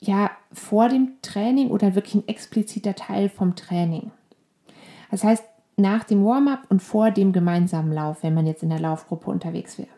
ja 0.00 0.30
vor 0.52 0.88
dem 0.88 1.12
Training 1.22 1.70
oder 1.70 1.94
wirklich 1.94 2.14
ein 2.16 2.28
expliziter 2.28 2.94
Teil 2.94 3.28
vom 3.28 3.56
Training. 3.56 4.10
Das 5.10 5.24
heißt, 5.24 5.44
nach 5.76 6.04
dem 6.04 6.24
Warm-up 6.24 6.64
und 6.68 6.82
vor 6.82 7.10
dem 7.10 7.32
gemeinsamen 7.32 7.92
Lauf, 7.92 8.22
wenn 8.22 8.34
man 8.34 8.46
jetzt 8.46 8.62
in 8.62 8.70
der 8.70 8.80
Laufgruppe 8.80 9.30
unterwegs 9.30 9.78
wäre. 9.78 9.88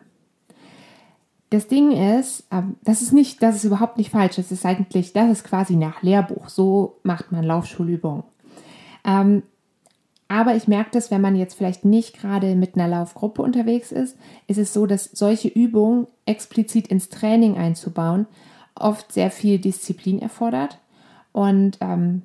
Das 1.50 1.66
Ding 1.66 1.92
ist, 1.92 2.46
ähm, 2.50 2.76
das 2.82 3.00
ist 3.00 3.12
nicht, 3.12 3.42
das 3.42 3.56
ist 3.56 3.64
überhaupt 3.64 3.96
nicht 3.96 4.10
falsch. 4.10 4.36
Das 4.36 4.52
ist 4.52 4.66
eigentlich, 4.66 5.12
das 5.12 5.30
ist 5.30 5.44
quasi 5.44 5.76
nach 5.76 6.02
Lehrbuch. 6.02 6.48
So 6.48 6.98
macht 7.04 7.32
man 7.32 7.42
Laufschulübungen. 7.44 8.24
Aber 10.28 10.54
ich 10.54 10.68
merke 10.68 10.90
das, 10.92 11.10
wenn 11.10 11.22
man 11.22 11.36
jetzt 11.36 11.54
vielleicht 11.54 11.86
nicht 11.86 12.20
gerade 12.20 12.54
mit 12.54 12.74
einer 12.74 12.86
Laufgruppe 12.86 13.40
unterwegs 13.40 13.92
ist, 13.92 14.16
ist 14.46 14.58
es 14.58 14.74
so, 14.74 14.86
dass 14.86 15.04
solche 15.04 15.48
Übungen 15.48 16.06
explizit 16.26 16.88
ins 16.88 17.08
Training 17.08 17.56
einzubauen 17.56 18.26
oft 18.80 19.12
sehr 19.12 19.30
viel 19.30 19.58
Disziplin 19.58 20.20
erfordert. 20.20 20.78
Und 21.32 21.78
ähm, 21.80 22.22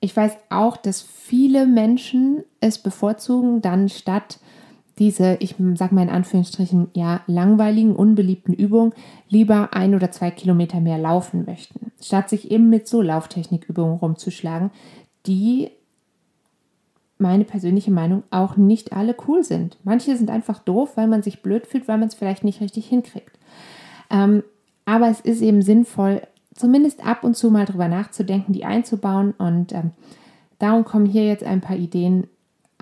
ich 0.00 0.16
weiß 0.16 0.36
auch, 0.50 0.76
dass 0.76 1.02
viele 1.02 1.66
Menschen 1.66 2.44
es 2.60 2.78
bevorzugen, 2.78 3.60
dann 3.60 3.88
statt 3.88 4.38
diese, 4.98 5.36
ich 5.40 5.54
sag 5.74 5.92
mal 5.92 6.02
in 6.02 6.10
Anführungsstrichen, 6.10 6.88
ja, 6.92 7.22
langweiligen, 7.26 7.96
unbeliebten 7.96 8.52
Übungen 8.52 8.92
lieber 9.28 9.70
ein 9.72 9.94
oder 9.94 10.10
zwei 10.10 10.30
Kilometer 10.30 10.80
mehr 10.80 10.98
laufen 10.98 11.44
möchten, 11.46 11.90
statt 12.02 12.28
sich 12.28 12.50
eben 12.50 12.68
mit 12.68 12.86
so 12.86 13.00
Lauftechnikübungen 13.00 13.98
rumzuschlagen, 13.98 14.70
die 15.26 15.70
meine 17.20 17.44
persönliche 17.44 17.90
Meinung 17.90 18.22
auch 18.30 18.56
nicht 18.56 18.92
alle 18.92 19.14
cool 19.28 19.44
sind. 19.44 19.78
Manche 19.84 20.16
sind 20.16 20.30
einfach 20.30 20.58
doof, 20.60 20.96
weil 20.96 21.06
man 21.06 21.22
sich 21.22 21.42
blöd 21.42 21.66
fühlt, 21.66 21.88
weil 21.88 21.98
man 21.98 22.08
es 22.08 22.14
vielleicht 22.14 22.44
nicht 22.44 22.60
richtig 22.60 22.86
hinkriegt. 22.86 23.38
Ähm, 24.10 24.42
aber 24.84 25.08
es 25.08 25.20
ist 25.20 25.40
eben 25.40 25.62
sinnvoll, 25.62 26.22
zumindest 26.54 27.04
ab 27.06 27.24
und 27.24 27.36
zu 27.36 27.50
mal 27.50 27.64
drüber 27.64 27.88
nachzudenken, 27.88 28.52
die 28.52 28.64
einzubauen. 28.64 29.32
Und 29.32 29.72
ähm, 29.72 29.92
darum 30.58 30.84
kommen 30.84 31.06
hier 31.06 31.26
jetzt 31.26 31.44
ein 31.44 31.60
paar 31.60 31.76
Ideen, 31.76 32.26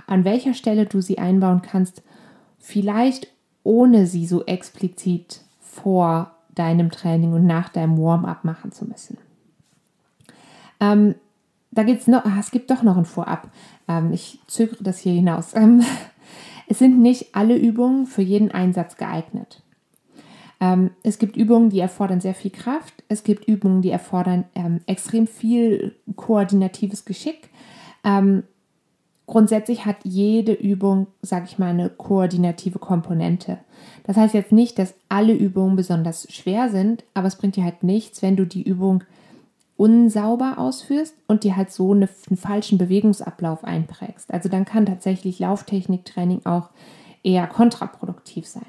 an 0.06 0.24
welcher 0.24 0.54
Stelle 0.54 0.86
du 0.86 1.00
sie 1.00 1.18
einbauen 1.18 1.62
kannst, 1.62 2.02
vielleicht 2.58 3.28
ohne 3.62 4.06
sie 4.06 4.26
so 4.26 4.44
explizit 4.46 5.42
vor 5.60 6.32
deinem 6.54 6.90
Training 6.90 7.32
und 7.34 7.46
nach 7.46 7.68
deinem 7.68 7.98
Warm-up 7.98 8.44
machen 8.44 8.72
zu 8.72 8.84
müssen. 8.84 9.18
Ähm, 10.80 11.14
da 11.78 11.84
gibt's 11.84 12.08
noch, 12.08 12.24
ah, 12.24 12.38
es 12.40 12.50
gibt 12.50 12.72
doch 12.72 12.82
noch 12.82 12.96
ein 12.96 13.04
Vorab. 13.04 13.52
Ähm, 13.86 14.12
ich 14.12 14.40
zögere 14.48 14.82
das 14.82 14.98
hier 14.98 15.12
hinaus. 15.12 15.54
Ähm, 15.54 15.84
es 16.66 16.80
sind 16.80 17.00
nicht 17.00 17.36
alle 17.36 17.56
Übungen 17.56 18.06
für 18.06 18.22
jeden 18.22 18.50
Einsatz 18.50 18.96
geeignet. 18.96 19.62
Ähm, 20.60 20.90
es 21.04 21.20
gibt 21.20 21.36
Übungen, 21.36 21.70
die 21.70 21.78
erfordern 21.78 22.20
sehr 22.20 22.34
viel 22.34 22.50
Kraft. 22.50 23.04
Es 23.06 23.22
gibt 23.22 23.46
Übungen, 23.46 23.80
die 23.80 23.90
erfordern 23.90 24.46
ähm, 24.56 24.80
extrem 24.86 25.28
viel 25.28 25.94
koordinatives 26.16 27.04
Geschick. 27.04 27.48
Ähm, 28.02 28.42
grundsätzlich 29.28 29.86
hat 29.86 29.98
jede 30.02 30.54
Übung, 30.54 31.06
sage 31.22 31.44
ich 31.48 31.60
mal, 31.60 31.70
eine 31.70 31.90
koordinative 31.90 32.80
Komponente. 32.80 33.58
Das 34.02 34.16
heißt 34.16 34.34
jetzt 34.34 34.50
nicht, 34.50 34.80
dass 34.80 34.94
alle 35.08 35.32
Übungen 35.32 35.76
besonders 35.76 36.26
schwer 36.32 36.70
sind, 36.70 37.04
aber 37.14 37.28
es 37.28 37.36
bringt 37.36 37.54
dir 37.54 37.62
halt 37.62 37.84
nichts, 37.84 38.20
wenn 38.20 38.34
du 38.34 38.46
die 38.46 38.64
Übung 38.64 39.04
unsauber 39.78 40.58
ausführst 40.58 41.14
und 41.28 41.44
dir 41.44 41.56
halt 41.56 41.70
so 41.70 41.92
eine, 41.92 42.08
einen 42.28 42.36
falschen 42.36 42.78
Bewegungsablauf 42.78 43.62
einprägst. 43.62 44.34
Also 44.34 44.48
dann 44.48 44.64
kann 44.64 44.86
tatsächlich 44.86 45.38
Lauftechniktraining 45.38 46.44
auch 46.44 46.70
eher 47.22 47.46
kontraproduktiv 47.46 48.46
sein. 48.46 48.66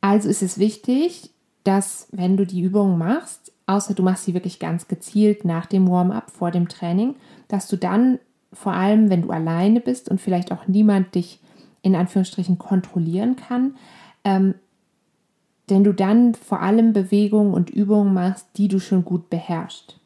Also 0.00 0.28
ist 0.28 0.42
es 0.42 0.58
wichtig, 0.58 1.30
dass 1.62 2.08
wenn 2.10 2.36
du 2.36 2.44
die 2.44 2.60
Übungen 2.60 2.98
machst, 2.98 3.52
außer 3.66 3.94
du 3.94 4.02
machst 4.02 4.24
sie 4.24 4.34
wirklich 4.34 4.58
ganz 4.58 4.88
gezielt 4.88 5.44
nach 5.44 5.66
dem 5.66 5.88
Warm-up 5.88 6.32
vor 6.32 6.50
dem 6.50 6.68
Training, 6.68 7.14
dass 7.46 7.68
du 7.68 7.76
dann 7.76 8.18
vor 8.52 8.72
allem, 8.72 9.10
wenn 9.10 9.22
du 9.22 9.30
alleine 9.30 9.80
bist 9.80 10.08
und 10.08 10.20
vielleicht 10.20 10.50
auch 10.50 10.66
niemand 10.66 11.14
dich 11.14 11.40
in 11.82 11.94
Anführungsstrichen 11.94 12.58
kontrollieren 12.58 13.36
kann, 13.36 13.76
ähm, 14.24 14.54
denn 15.70 15.84
du 15.84 15.92
dann 15.92 16.34
vor 16.34 16.60
allem 16.60 16.92
Bewegungen 16.92 17.54
und 17.54 17.70
Übungen 17.70 18.14
machst, 18.14 18.46
die 18.56 18.68
du 18.68 18.78
schon 18.78 19.04
gut 19.04 19.30
beherrschst. 19.30 19.98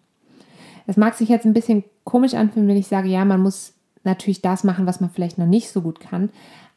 Das 0.87 0.96
mag 0.96 1.14
sich 1.14 1.29
jetzt 1.29 1.46
ein 1.46 1.55
bisschen 1.55 1.85
komisch 2.05 2.35
anfühlen, 2.35 2.68
wenn 2.68 2.77
ich 2.77 2.88
sage, 2.88 3.09
ja, 3.09 3.25
man 3.25 3.40
muss 3.40 3.75
natürlich 4.05 4.42
das 4.42 4.64
machen, 4.64 4.87
was 4.87 5.01
man 5.01 5.11
vielleicht 5.11 5.38
noch 5.38 5.46
nicht 5.46 5.70
so 5.70 5.81
gut 5.81 6.01
kann. 6.01 6.31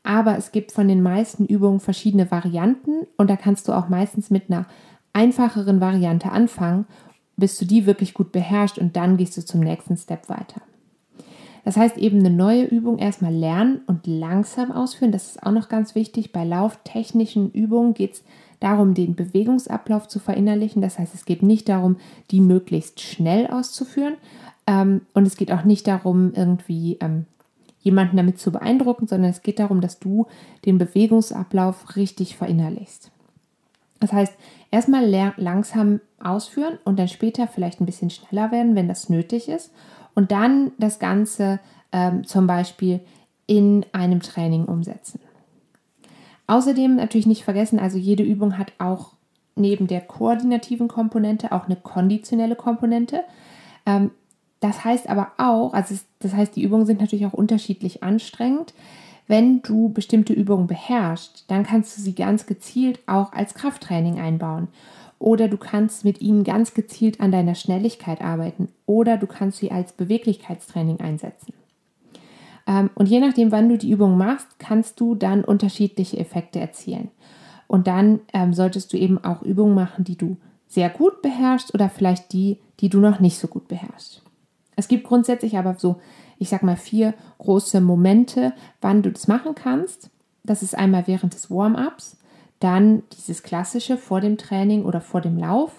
Aber 0.03 0.37
es 0.37 0.51
gibt 0.51 0.71
von 0.71 0.87
den 0.87 1.01
meisten 1.01 1.45
Übungen 1.45 1.79
verschiedene 1.79 2.29
Varianten 2.29 3.07
und 3.17 3.29
da 3.29 3.35
kannst 3.35 3.67
du 3.67 3.73
auch 3.73 3.89
meistens 3.89 4.29
mit 4.29 4.49
einer 4.49 4.67
einfacheren 5.13 5.81
Variante 5.81 6.31
anfangen, 6.31 6.85
bis 7.37 7.57
du 7.57 7.65
die 7.65 7.85
wirklich 7.85 8.13
gut 8.13 8.31
beherrschst 8.31 8.77
und 8.77 8.95
dann 8.95 9.17
gehst 9.17 9.35
du 9.35 9.43
zum 9.43 9.61
nächsten 9.61 9.97
Step 9.97 10.29
weiter. 10.29 10.61
Das 11.63 11.77
heißt 11.77 11.97
eben 11.97 12.19
eine 12.19 12.29
neue 12.29 12.63
Übung 12.63 12.99
erstmal 12.99 13.33
lernen 13.33 13.81
und 13.87 14.05
langsam 14.05 14.71
ausführen. 14.71 15.11
Das 15.11 15.29
ist 15.29 15.43
auch 15.43 15.51
noch 15.51 15.67
ganz 15.67 15.95
wichtig. 15.95 16.31
Bei 16.31 16.43
lauftechnischen 16.43 17.51
Übungen 17.51 17.95
geht 17.95 18.13
es 18.13 18.23
darum, 18.59 18.93
den 18.93 19.15
Bewegungsablauf 19.15 20.07
zu 20.07 20.19
verinnerlichen. 20.19 20.81
Das 20.81 20.99
heißt, 20.99 21.13
es 21.13 21.25
geht 21.25 21.43
nicht 21.43 21.69
darum, 21.69 21.97
die 22.31 22.41
möglichst 22.41 23.01
schnell 23.01 23.47
auszuführen. 23.47 24.15
Ähm, 24.67 25.01
und 25.13 25.25
es 25.27 25.37
geht 25.37 25.51
auch 25.51 25.63
nicht 25.63 25.87
darum, 25.87 26.33
irgendwie 26.33 26.97
ähm, 27.01 27.25
jemanden 27.79 28.17
damit 28.17 28.39
zu 28.39 28.51
beeindrucken, 28.51 29.07
sondern 29.07 29.29
es 29.29 29.43
geht 29.43 29.59
darum, 29.59 29.79
dass 29.79 29.99
du 29.99 30.25
den 30.65 30.77
Bewegungsablauf 30.77 31.95
richtig 31.95 32.35
verinnerlichst. 32.35 33.11
Das 33.99 34.11
heißt, 34.11 34.33
erstmal 34.71 35.05
langsam 35.37 36.01
ausführen 36.19 36.77
und 36.83 36.99
dann 36.99 37.07
später 37.07 37.47
vielleicht 37.47 37.79
ein 37.79 37.85
bisschen 37.85 38.09
schneller 38.09 38.51
werden, 38.51 38.75
wenn 38.75 38.87
das 38.87 39.09
nötig 39.09 39.47
ist. 39.47 39.71
Und 40.15 40.31
dann 40.31 40.71
das 40.77 40.99
Ganze 40.99 41.59
ähm, 41.91 42.25
zum 42.25 42.47
Beispiel 42.47 43.01
in 43.47 43.85
einem 43.91 44.21
Training 44.21 44.65
umsetzen. 44.65 45.19
Außerdem 46.47 46.95
natürlich 46.95 47.25
nicht 47.25 47.43
vergessen, 47.43 47.79
also 47.79 47.97
jede 47.97 48.23
Übung 48.23 48.57
hat 48.57 48.73
auch 48.77 49.11
neben 49.55 49.87
der 49.87 50.01
koordinativen 50.01 50.87
Komponente 50.87 51.51
auch 51.51 51.65
eine 51.65 51.75
konditionelle 51.75 52.55
Komponente. 52.55 53.23
Ähm, 53.85 54.11
das 54.59 54.83
heißt 54.83 55.09
aber 55.09 55.31
auch, 55.37 55.73
also 55.73 55.95
das 56.19 56.33
heißt, 56.33 56.55
die 56.55 56.63
Übungen 56.63 56.85
sind 56.85 57.01
natürlich 57.01 57.25
auch 57.25 57.33
unterschiedlich 57.33 58.03
anstrengend. 58.03 58.73
Wenn 59.27 59.61
du 59.61 59.89
bestimmte 59.89 60.33
Übungen 60.33 60.67
beherrschst, 60.67 61.45
dann 61.47 61.63
kannst 61.63 61.97
du 61.97 62.01
sie 62.01 62.13
ganz 62.13 62.45
gezielt 62.45 62.99
auch 63.07 63.33
als 63.33 63.55
Krafttraining 63.55 64.19
einbauen. 64.19 64.67
Oder 65.17 65.47
du 65.47 65.57
kannst 65.57 66.05
mit 66.05 66.21
ihnen 66.21 66.43
ganz 66.43 66.73
gezielt 66.73 67.21
an 67.21 67.31
deiner 67.31 67.55
Schnelligkeit 67.55 68.21
arbeiten. 68.21 68.69
Oder 68.85 69.17
du 69.17 69.25
kannst 69.25 69.59
sie 69.59 69.71
als 69.71 69.93
Beweglichkeitstraining 69.93 70.99
einsetzen. 70.99 71.53
Ähm, 72.67 72.89
und 72.95 73.07
je 73.07 73.19
nachdem, 73.19 73.51
wann 73.51 73.69
du 73.69 73.77
die 73.77 73.91
Übung 73.91 74.17
machst, 74.17 74.47
kannst 74.59 74.99
du 74.99 75.15
dann 75.15 75.43
unterschiedliche 75.43 76.17
Effekte 76.17 76.59
erzielen. 76.59 77.09
Und 77.67 77.87
dann 77.87 78.19
ähm, 78.33 78.53
solltest 78.53 78.93
du 78.93 78.97
eben 78.97 79.23
auch 79.23 79.41
Übungen 79.41 79.75
machen, 79.75 80.03
die 80.03 80.17
du 80.17 80.37
sehr 80.67 80.89
gut 80.89 81.21
beherrschst 81.21 81.73
oder 81.73 81.89
vielleicht 81.89 82.33
die, 82.33 82.59
die 82.79 82.89
du 82.89 82.99
noch 82.99 83.19
nicht 83.19 83.37
so 83.37 83.47
gut 83.47 83.67
beherrschst. 83.67 84.21
Es 84.75 84.87
gibt 84.87 85.05
grundsätzlich 85.05 85.57
aber 85.57 85.75
so, 85.77 86.01
ich 86.37 86.49
sag 86.49 86.63
mal, 86.63 86.75
vier 86.75 87.13
große 87.37 87.81
Momente, 87.81 88.53
wann 88.81 89.01
du 89.01 89.11
das 89.11 89.27
machen 89.27 89.55
kannst. 89.55 90.09
Das 90.43 90.61
ist 90.61 90.77
einmal 90.77 91.07
während 91.07 91.33
des 91.33 91.49
Warm-ups, 91.49 92.17
dann 92.59 93.03
dieses 93.13 93.41
klassische 93.41 93.97
vor 93.97 94.21
dem 94.21 94.37
Training 94.37 94.83
oder 94.83 95.01
vor 95.01 95.21
dem 95.21 95.37
Lauf, 95.37 95.71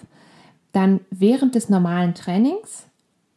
dann 0.73 0.99
während 1.09 1.55
des 1.55 1.69
normalen 1.69 2.15
Trainings 2.15 2.85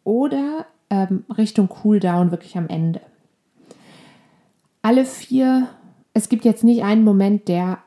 oder 0.04 0.66
ähm, 0.88 1.24
Richtung 1.36 1.68
Cooldown 1.68 2.30
wirklich 2.30 2.56
am 2.56 2.68
Ende. 2.68 3.00
Alle 4.82 5.04
vier, 5.04 5.68
es 6.14 6.28
gibt 6.28 6.44
jetzt 6.44 6.64
nicht 6.64 6.82
einen 6.82 7.04
Moment, 7.04 7.48
der 7.48 7.78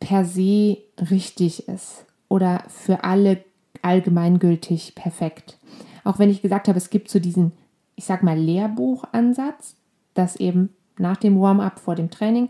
per 0.00 0.24
se 0.24 0.78
richtig 1.10 1.68
ist 1.68 2.04
oder 2.28 2.64
für 2.68 3.04
alle 3.04 3.44
allgemeingültig 3.82 4.94
perfekt. 4.94 5.58
Auch 6.04 6.18
wenn 6.18 6.30
ich 6.30 6.42
gesagt 6.42 6.68
habe, 6.68 6.78
es 6.78 6.90
gibt 6.90 7.08
so 7.08 7.18
diesen, 7.18 7.52
ich 7.94 8.04
sag 8.04 8.22
mal, 8.22 8.36
Lehrbuchansatz, 8.38 9.76
das 10.14 10.36
eben 10.36 10.70
nach 10.98 11.16
dem 11.16 11.40
Warm-up 11.40 11.78
vor 11.78 11.94
dem 11.94 12.10
Training. 12.10 12.48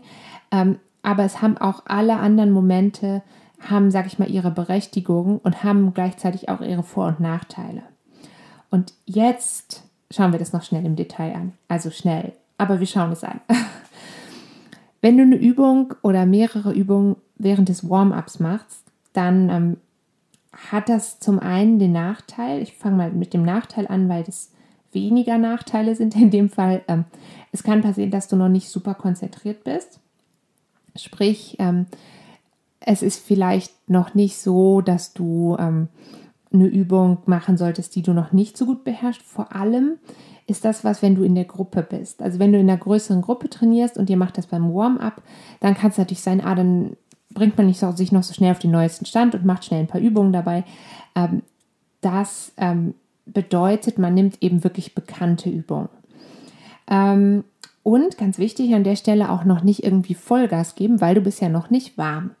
Ähm, 0.51 0.79
aber 1.03 1.23
es 1.23 1.41
haben 1.41 1.57
auch 1.57 1.83
alle 1.85 2.17
anderen 2.17 2.51
Momente, 2.51 3.21
haben, 3.59 3.91
sag 3.91 4.07
ich 4.07 4.19
mal, 4.19 4.29
ihre 4.29 4.51
Berechtigung 4.51 5.39
und 5.39 5.63
haben 5.63 5.93
gleichzeitig 5.93 6.49
auch 6.49 6.61
ihre 6.61 6.83
Vor- 6.83 7.07
und 7.07 7.19
Nachteile. 7.19 7.83
Und 8.69 8.93
jetzt 9.05 9.83
schauen 10.11 10.31
wir 10.31 10.39
das 10.39 10.53
noch 10.53 10.63
schnell 10.63 10.85
im 10.85 10.95
Detail 10.95 11.35
an. 11.35 11.53
Also 11.67 11.91
schnell, 11.91 12.33
aber 12.57 12.79
wir 12.79 12.87
schauen 12.87 13.11
es 13.11 13.23
an. 13.23 13.41
Wenn 15.01 15.17
du 15.17 15.23
eine 15.23 15.35
Übung 15.35 15.93
oder 16.01 16.25
mehrere 16.25 16.73
Übungen 16.73 17.17
während 17.37 17.69
des 17.69 17.89
Warm-ups 17.89 18.39
machst, 18.39 18.83
dann 19.13 19.49
ähm, 19.49 19.77
hat 20.51 20.89
das 20.89 21.19
zum 21.19 21.39
einen 21.39 21.79
den 21.79 21.91
Nachteil, 21.91 22.61
ich 22.61 22.73
fange 22.73 22.95
mal 22.95 23.11
mit 23.11 23.33
dem 23.33 23.43
Nachteil 23.43 23.87
an, 23.87 24.09
weil 24.09 24.23
das 24.23 24.51
weniger 24.91 25.37
Nachteile 25.37 25.95
sind 25.95 26.15
in 26.15 26.31
dem 26.31 26.49
Fall. 26.49 26.81
Ähm, 26.87 27.05
es 27.51 27.63
kann 27.63 27.81
passieren, 27.81 28.11
dass 28.11 28.27
du 28.27 28.35
noch 28.35 28.49
nicht 28.49 28.69
super 28.69 28.95
konzentriert 28.95 29.63
bist. 29.63 29.99
Sprich, 30.95 31.57
ähm, 31.59 31.85
es 32.79 33.01
ist 33.01 33.19
vielleicht 33.23 33.73
noch 33.89 34.13
nicht 34.13 34.37
so, 34.37 34.81
dass 34.81 35.13
du 35.13 35.57
ähm, 35.59 35.89
eine 36.55 36.67
Übung 36.67 37.19
machen 37.25 37.57
solltest, 37.57 37.95
die 37.95 38.01
du 38.01 38.13
noch 38.13 38.31
nicht 38.31 38.57
so 38.57 38.65
gut 38.65 38.83
beherrschst. 38.83 39.21
Vor 39.21 39.55
allem 39.55 39.97
ist 40.47 40.65
das 40.65 40.83
was, 40.83 41.01
wenn 41.01 41.15
du 41.15 41.23
in 41.23 41.35
der 41.35 41.45
Gruppe 41.45 41.81
bist. 41.81 42.21
Also 42.21 42.39
wenn 42.39 42.51
du 42.51 42.59
in 42.59 42.69
einer 42.69 42.79
größeren 42.79 43.21
Gruppe 43.21 43.49
trainierst 43.49 43.97
und 43.97 44.09
ihr 44.09 44.17
macht 44.17 44.37
das 44.37 44.47
beim 44.47 44.73
Warm-up, 44.73 45.21
dann 45.59 45.75
kann 45.75 45.91
es 45.91 45.97
natürlich 45.97 46.21
sein, 46.21 46.41
ah, 46.41 46.55
dann 46.55 46.97
bringt 47.33 47.57
man 47.57 47.67
nicht 47.67 47.79
so, 47.79 47.91
sich 47.91 48.11
noch 48.11 48.23
so 48.23 48.33
schnell 48.33 48.51
auf 48.51 48.59
den 48.59 48.71
neuesten 48.71 49.05
Stand 49.05 49.35
und 49.35 49.45
macht 49.45 49.65
schnell 49.65 49.81
ein 49.81 49.87
paar 49.87 50.01
Übungen 50.01 50.33
dabei. 50.33 50.63
Ähm, 51.15 51.41
das 52.01 52.51
ähm, 52.57 52.93
bedeutet, 53.25 53.97
man 53.97 54.13
nimmt 54.13 54.41
eben 54.41 54.63
wirklich 54.63 54.93
bekannte 54.93 55.49
Übungen. 55.49 55.89
Ähm, 56.87 57.43
und 57.81 58.17
ganz 58.17 58.39
wichtig 58.39 58.73
an 58.73 58.83
der 58.83 58.95
Stelle 58.95 59.29
auch 59.29 59.43
noch 59.43 59.63
nicht 59.63 59.83
irgendwie 59.83 60.15
Vollgas 60.15 60.75
geben, 60.75 61.01
weil 61.01 61.15
du 61.15 61.21
bist 61.21 61.41
ja 61.41 61.49
noch 61.49 61.69
nicht 61.69 61.97
warm. 61.97 62.31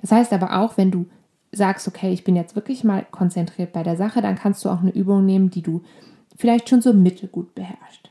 Das 0.00 0.12
heißt 0.12 0.32
aber 0.32 0.58
auch, 0.58 0.76
wenn 0.76 0.90
du 0.90 1.06
sagst, 1.54 1.88
okay, 1.88 2.12
ich 2.12 2.24
bin 2.24 2.36
jetzt 2.36 2.56
wirklich 2.56 2.84
mal 2.84 3.06
konzentriert 3.10 3.72
bei 3.72 3.82
der 3.82 3.96
Sache, 3.96 4.22
dann 4.22 4.36
kannst 4.36 4.64
du 4.64 4.68
auch 4.68 4.80
eine 4.80 4.94
Übung 4.94 5.24
nehmen, 5.24 5.50
die 5.50 5.62
du 5.62 5.82
vielleicht 6.36 6.68
schon 6.68 6.82
so 6.82 6.92
mittelgut 6.92 7.54
beherrschst. 7.54 8.10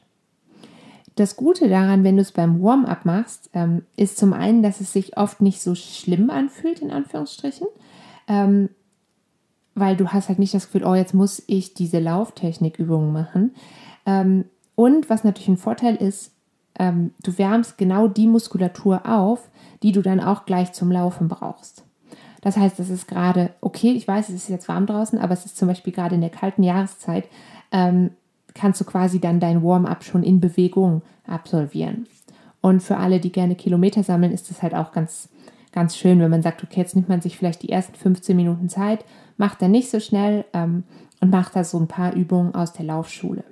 Das 1.16 1.36
Gute 1.36 1.70
daran, 1.70 2.04
wenn 2.04 2.16
du 2.16 2.22
es 2.22 2.32
beim 2.32 2.62
Warm-up 2.62 3.06
machst, 3.06 3.50
ähm, 3.54 3.84
ist 3.96 4.18
zum 4.18 4.34
einen, 4.34 4.64
dass 4.64 4.82
es 4.82 4.94
sich 4.94 5.16
oft 5.18 5.42
nicht 5.42 5.62
so 5.62 5.76
schlimm 5.76 6.30
anfühlt, 6.30 6.80
in 6.80 6.90
Anführungsstrichen, 6.90 7.68
ähm, 8.28 8.70
weil 9.76 9.96
du 9.96 10.10
hast 10.10 10.30
halt 10.30 10.40
nicht 10.40 10.54
das 10.54 10.66
Gefühl, 10.66 10.86
oh, 10.86 10.96
jetzt 10.96 11.14
muss 11.14 11.44
ich 11.46 11.74
diese 11.74 12.00
Lauftechnikübungen 12.00 13.14
machen. 13.14 13.54
Ähm, 14.06 14.46
und 14.76 15.10
was 15.10 15.24
natürlich 15.24 15.50
ein 15.50 15.58
Vorteil 15.58 15.96
ist, 15.96 16.32
ähm, 16.80 17.12
du 17.22 17.38
wärmst 17.38 17.78
genau 17.78 18.08
die 18.08 18.28
Muskulatur 18.28 19.06
auf, 19.06 19.50
die 19.84 19.92
du 19.92 20.02
dann 20.02 20.20
auch 20.20 20.46
gleich 20.46 20.74
zum 20.74 20.92
Laufen 20.92 21.28
brauchst. 21.28 21.84
Das 22.44 22.58
heißt, 22.58 22.78
es 22.82 22.90
ist 22.90 23.08
gerade, 23.08 23.52
okay, 23.62 23.94
ich 23.94 24.06
weiß, 24.06 24.28
es 24.28 24.36
ist 24.36 24.50
jetzt 24.50 24.68
warm 24.68 24.86
draußen, 24.86 25.18
aber 25.18 25.34
es 25.34 25.46
ist 25.46 25.56
zum 25.56 25.70
Beispiel 25.70 25.94
gerade 25.94 26.16
in 26.16 26.22
der 26.22 26.30
kalten 26.30 26.62
Jahreszeit 26.62 27.30
ähm, 27.72 28.12
kannst 28.54 28.82
du 28.82 28.86
quasi 28.86 29.22
dann 29.22 29.40
dein 29.40 29.64
Warm-up 29.64 30.04
schon 30.04 30.24
in 30.24 30.42
Bewegung 30.42 31.04
absolvieren. 31.26 32.06
Und 32.60 32.84
für 32.84 32.98
alle, 32.98 33.22
die 33.22 33.32
gerne 33.32 33.56
Kilometer 33.56 34.04
sammeln, 34.04 34.34
ist 34.34 34.52
es 34.52 34.62
halt 34.62 34.76
auch 34.76 34.92
ganz, 34.92 35.30
ganz 35.72 35.96
schön, 35.96 36.20
wenn 36.20 36.30
man 36.30 36.42
sagt, 36.42 36.62
okay, 36.64 36.82
jetzt 36.82 36.96
nimmt 36.98 37.08
man 37.08 37.22
sich 37.22 37.38
vielleicht 37.38 37.64
die 37.64 37.70
ersten 37.70 37.96
15 37.96 38.36
Minuten 38.36 38.68
Zeit, 38.68 39.06
macht 39.38 39.62
dann 39.62 39.72
nicht 39.72 39.90
so 39.90 40.02
schnell 40.02 40.44
ähm, 40.52 40.84
und 41.22 41.32
macht 41.32 41.56
da 41.56 41.64
so 41.64 41.80
ein 41.80 41.88
paar 41.88 42.14
Übungen 42.14 42.54
aus 42.56 42.74
der 42.74 42.86
Laufschule. 42.86 43.46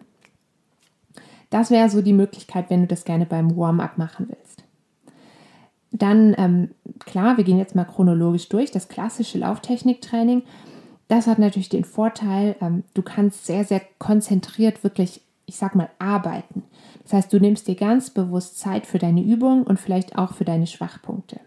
Das 1.49 1.71
wäre 1.71 1.89
so 1.89 2.01
die 2.01 2.13
Möglichkeit, 2.13 2.69
wenn 2.69 2.82
du 2.82 2.88
das 2.88 3.06
gerne 3.06 3.25
beim 3.25 3.56
Warm-up 3.56 3.97
machen 3.97 4.27
willst. 4.27 4.40
Dann, 5.91 6.36
ähm, 6.38 6.71
klar, 6.99 7.38
wir 7.38 7.43
gehen 7.43 7.58
jetzt 7.58 7.75
mal 7.75 7.86
chronologisch 7.86 8.49
durch. 8.49 8.71
Das 8.71 8.88
klassische 8.88 9.38
Lauftechniktraining 9.38 10.43
das 11.12 11.27
hat 11.27 11.39
natürlich 11.39 11.67
den 11.67 11.84
Vorteil, 11.84 12.56
ähm, 12.62 12.86
du 12.93 13.01
kannst 13.01 13.45
sehr, 13.45 13.65
sehr 13.65 13.82
konzentriert 13.99 14.82
wirklich, 14.82 15.19
ich 15.45 15.58
sag 15.58 15.75
mal, 15.75 15.89
arbeiten. 15.99 16.63
Das 17.04 17.12
heißt, 17.12 17.34
du 17.34 17.39
nimmst 17.41 17.67
dir 17.67 17.75
ganz 17.75 18.12
bewusst 18.12 18.58
Zeit 18.58 18.88
für 18.88 18.97
deine 18.97 19.21
Übung 19.21 19.63
und 19.63 19.77
vielleicht 19.77 20.17
auch 20.17 20.34
für 20.36 20.45
deine 20.45 20.67
Schwachpunkte. 20.67 21.41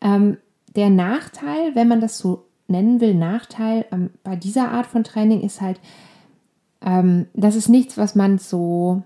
Ähm, 0.00 0.38
der 0.74 0.90
Nachteil, 0.90 1.76
wenn 1.76 1.86
man 1.86 2.00
das 2.00 2.18
so 2.18 2.46
nennen 2.66 3.00
will, 3.00 3.14
Nachteil 3.14 3.84
ähm, 3.92 4.10
bei 4.24 4.34
dieser 4.34 4.72
Art 4.72 4.86
von 4.86 5.04
Training 5.04 5.42
ist 5.42 5.60
halt, 5.60 5.78
ähm, 6.84 7.26
das 7.34 7.54
ist 7.54 7.68
nichts, 7.68 7.96
was 7.96 8.16
man 8.16 8.38
so 8.38 9.04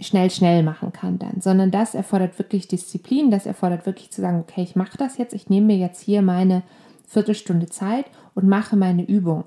schnell, 0.00 0.30
schnell 0.30 0.62
machen 0.62 0.92
kann 0.92 1.18
dann, 1.18 1.40
sondern 1.40 1.70
das 1.70 1.94
erfordert 1.94 2.38
wirklich 2.38 2.68
Disziplin, 2.68 3.30
das 3.30 3.46
erfordert 3.46 3.86
wirklich 3.86 4.10
zu 4.10 4.20
sagen, 4.20 4.40
okay, 4.40 4.62
ich 4.62 4.76
mache 4.76 4.96
das 4.96 5.18
jetzt, 5.18 5.34
ich 5.34 5.50
nehme 5.50 5.66
mir 5.66 5.76
jetzt 5.76 6.00
hier 6.00 6.22
meine 6.22 6.62
Viertelstunde 7.06 7.66
Zeit 7.66 8.06
und 8.34 8.48
mache 8.48 8.76
meine 8.76 9.04
Übung. 9.04 9.44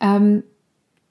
Ähm, 0.00 0.42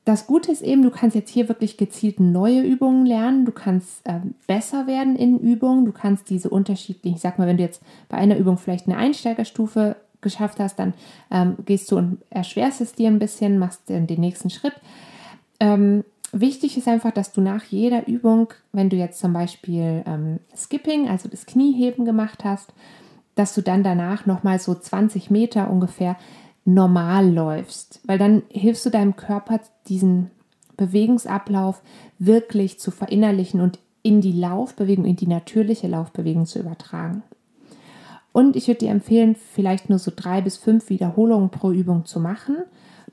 das 0.06 0.28
Gute 0.28 0.52
ist 0.52 0.62
eben, 0.62 0.84
du 0.84 0.92
kannst 0.92 1.16
jetzt 1.16 1.32
hier 1.32 1.48
wirklich 1.48 1.78
gezielt 1.78 2.20
neue 2.20 2.62
Übungen 2.62 3.06
lernen. 3.06 3.46
Du 3.46 3.54
kannst 3.54 4.02
ähm, 4.04 4.36
besser 4.48 4.86
werden 4.86 5.16
in 5.16 5.40
Übungen. 5.40 5.86
Du 5.86 5.94
kannst 5.94 6.30
diese 6.30 6.50
unterschiedlichen, 6.50 7.16
ich 7.16 7.22
sag 7.22 7.40
mal, 7.40 7.48
wenn 7.48 7.56
du 7.56 7.64
jetzt 7.64 7.82
bei 8.10 8.18
einer 8.18 8.38
Übung 8.38 8.58
vielleicht 8.58 8.88
eine 8.88 8.98
Einsteigerstufe 8.98 9.96
geschafft 10.20 10.60
hast, 10.60 10.78
dann 10.78 10.94
ähm, 11.32 11.56
gehst 11.66 11.90
du 11.90 11.98
und 11.98 12.18
erschwerst 12.30 12.82
es 12.82 12.94
dir 12.94 13.08
ein 13.08 13.20
bisschen, 13.20 13.60
machst 13.60 13.88
den, 13.88 14.06
nächsten 14.06 14.50
Schritt. 14.50 14.74
Ähm, 15.62 16.04
wichtig 16.34 16.78
ist 16.78 16.88
einfach, 16.88 17.12
dass 17.12 17.32
du 17.32 17.42
nach 17.42 17.64
jeder 17.66 18.08
Übung, 18.08 18.50
wenn 18.72 18.90
du 18.90 18.98
jetzt 18.98 19.20
zum 19.20 19.34
Beispiel 19.34 20.04
ähm, 20.06 20.40
Skipping, 20.56 21.08
also 21.08 21.30
das 21.30 21.46
Knieheben 21.46 22.04
gemacht 22.04 22.44
hast, 22.44 22.74
dass 23.36 23.56
du 23.56 23.62
dann 23.62 23.84
danach 23.84 24.26
nochmal 24.26 24.60
so 24.60 24.76
20 24.76 25.30
Meter 25.30 25.70
ungefähr 25.70 26.18
normal 26.66 27.32
läufst, 27.32 28.00
weil 28.06 28.18
dann 28.18 28.44
hilfst 28.50 28.86
du 28.86 28.90
deinem 28.90 29.16
Körper, 29.16 29.60
diesen 29.88 30.32
Bewegungsablauf 30.78 31.82
wirklich 32.20 32.80
zu 32.80 32.92
verinnerlichen 32.92 33.62
und 33.62 33.80
in 34.02 34.22
die 34.22 34.34
Laufbewegung, 34.34 35.06
in 35.06 35.16
die 35.16 35.28
natürliche 35.28 35.88
Laufbewegung 35.88 36.46
zu 36.46 36.60
übertragen. 36.60 37.24
Und 38.32 38.56
ich 38.56 38.68
würde 38.68 38.80
dir 38.80 38.90
empfehlen, 38.90 39.36
vielleicht 39.36 39.90
nur 39.90 40.00
so 40.00 40.12
drei 40.14 40.42
bis 40.42 40.58
fünf 40.58 40.90
Wiederholungen 40.90 41.50
pro 41.50 41.72
Übung 41.72 42.06
zu 42.06 42.20
machen. 42.20 42.58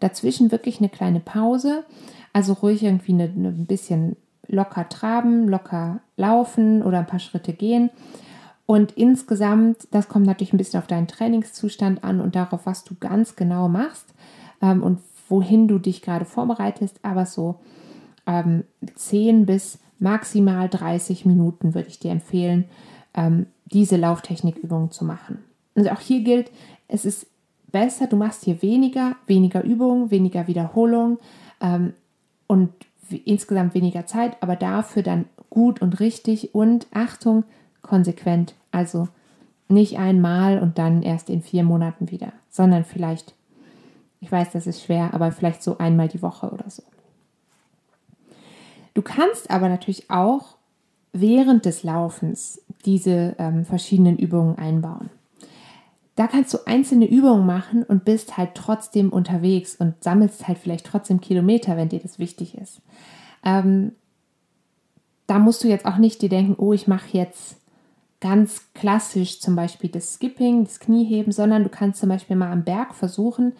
Dazwischen 0.00 0.50
wirklich 0.50 0.78
eine 0.78 0.88
kleine 0.88 1.20
Pause. 1.20 1.84
Also 2.32 2.54
ruhig 2.54 2.82
irgendwie 2.82 3.12
eine, 3.12 3.24
eine 3.24 3.48
ein 3.48 3.66
bisschen 3.66 4.16
locker 4.46 4.88
traben, 4.88 5.48
locker 5.48 6.00
laufen 6.16 6.82
oder 6.82 6.98
ein 6.98 7.06
paar 7.06 7.20
Schritte 7.20 7.52
gehen 7.52 7.90
und 8.70 8.92
insgesamt, 8.92 9.88
das 9.90 10.06
kommt 10.06 10.26
natürlich 10.26 10.52
ein 10.52 10.56
bisschen 10.56 10.78
auf 10.78 10.86
deinen 10.86 11.08
Trainingszustand 11.08 12.04
an 12.04 12.20
und 12.20 12.36
darauf, 12.36 12.66
was 12.66 12.84
du 12.84 12.94
ganz 12.94 13.34
genau 13.34 13.68
machst 13.68 14.14
ähm, 14.62 14.84
und 14.84 15.00
wohin 15.28 15.66
du 15.66 15.80
dich 15.80 16.02
gerade 16.02 16.24
vorbereitest. 16.24 17.00
Aber 17.02 17.26
so 17.26 17.58
ähm, 18.28 18.62
10 18.94 19.44
bis 19.44 19.80
maximal 19.98 20.68
30 20.68 21.26
Minuten 21.26 21.74
würde 21.74 21.88
ich 21.88 21.98
dir 21.98 22.12
empfehlen, 22.12 22.66
ähm, 23.12 23.46
diese 23.64 23.96
Lauftechnikübungen 23.96 24.92
zu 24.92 25.04
machen. 25.04 25.42
Und 25.74 25.90
auch 25.90 25.98
hier 25.98 26.20
gilt, 26.22 26.52
es 26.86 27.04
ist 27.04 27.26
besser, 27.70 28.06
du 28.06 28.16
machst 28.16 28.44
hier 28.44 28.62
weniger, 28.62 29.16
weniger 29.26 29.62
Übungen, 29.62 30.10
weniger 30.10 30.46
Wiederholungen 30.46 31.18
ähm, 31.60 31.94
und 32.46 32.70
insgesamt 33.24 33.74
weniger 33.74 34.06
Zeit, 34.06 34.36
aber 34.40 34.56
dafür 34.56 35.02
dann 35.02 35.26
gut 35.48 35.82
und 35.82 36.00
richtig 36.00 36.54
und 36.54 36.86
Achtung, 36.92 37.44
konsequent. 37.82 38.54
Also 38.70 39.08
nicht 39.68 39.98
einmal 39.98 40.58
und 40.58 40.78
dann 40.78 41.02
erst 41.02 41.30
in 41.30 41.42
vier 41.42 41.64
Monaten 41.64 42.10
wieder, 42.10 42.32
sondern 42.48 42.84
vielleicht, 42.84 43.34
ich 44.20 44.30
weiß, 44.30 44.52
das 44.52 44.66
ist 44.66 44.82
schwer, 44.82 45.14
aber 45.14 45.32
vielleicht 45.32 45.62
so 45.62 45.78
einmal 45.78 46.08
die 46.08 46.22
Woche 46.22 46.50
oder 46.50 46.68
so. 46.68 46.82
Du 48.94 49.02
kannst 49.02 49.50
aber 49.50 49.68
natürlich 49.68 50.10
auch 50.10 50.56
während 51.12 51.64
des 51.64 51.82
Laufens 51.82 52.60
diese 52.84 53.34
ähm, 53.38 53.64
verschiedenen 53.64 54.18
Übungen 54.18 54.58
einbauen. 54.58 55.10
Da 56.20 56.26
kannst 56.26 56.52
du 56.52 56.58
einzelne 56.66 57.08
Übungen 57.08 57.46
machen 57.46 57.82
und 57.82 58.04
bist 58.04 58.36
halt 58.36 58.50
trotzdem 58.54 59.08
unterwegs 59.08 59.74
und 59.74 60.04
sammelst 60.04 60.46
halt 60.46 60.58
vielleicht 60.58 60.84
trotzdem 60.84 61.22
Kilometer, 61.22 61.78
wenn 61.78 61.88
dir 61.88 61.98
das 61.98 62.18
wichtig 62.18 62.58
ist. 62.58 62.82
Ähm, 63.42 63.92
da 65.26 65.38
musst 65.38 65.64
du 65.64 65.68
jetzt 65.68 65.86
auch 65.86 65.96
nicht 65.96 66.20
dir 66.20 66.28
denken, 66.28 66.56
oh, 66.58 66.74
ich 66.74 66.86
mache 66.86 67.16
jetzt 67.16 67.56
ganz 68.20 68.64
klassisch 68.74 69.40
zum 69.40 69.56
Beispiel 69.56 69.88
das 69.88 70.12
Skipping, 70.12 70.64
das 70.64 70.78
Knieheben, 70.78 71.32
sondern 71.32 71.62
du 71.62 71.70
kannst 71.70 72.00
zum 72.00 72.10
Beispiel 72.10 72.36
mal 72.36 72.52
am 72.52 72.64
Berg 72.64 72.94
versuchen, 72.94 73.54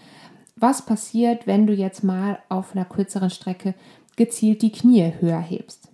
was 0.54 0.84
passiert, 0.84 1.46
wenn 1.46 1.66
du 1.66 1.72
jetzt 1.72 2.04
mal 2.04 2.40
auf 2.50 2.76
einer 2.76 2.84
kürzeren 2.84 3.30
Strecke 3.30 3.72
gezielt 4.16 4.60
die 4.60 4.72
Knie 4.72 5.14
höher 5.18 5.40
hebst. 5.40 5.89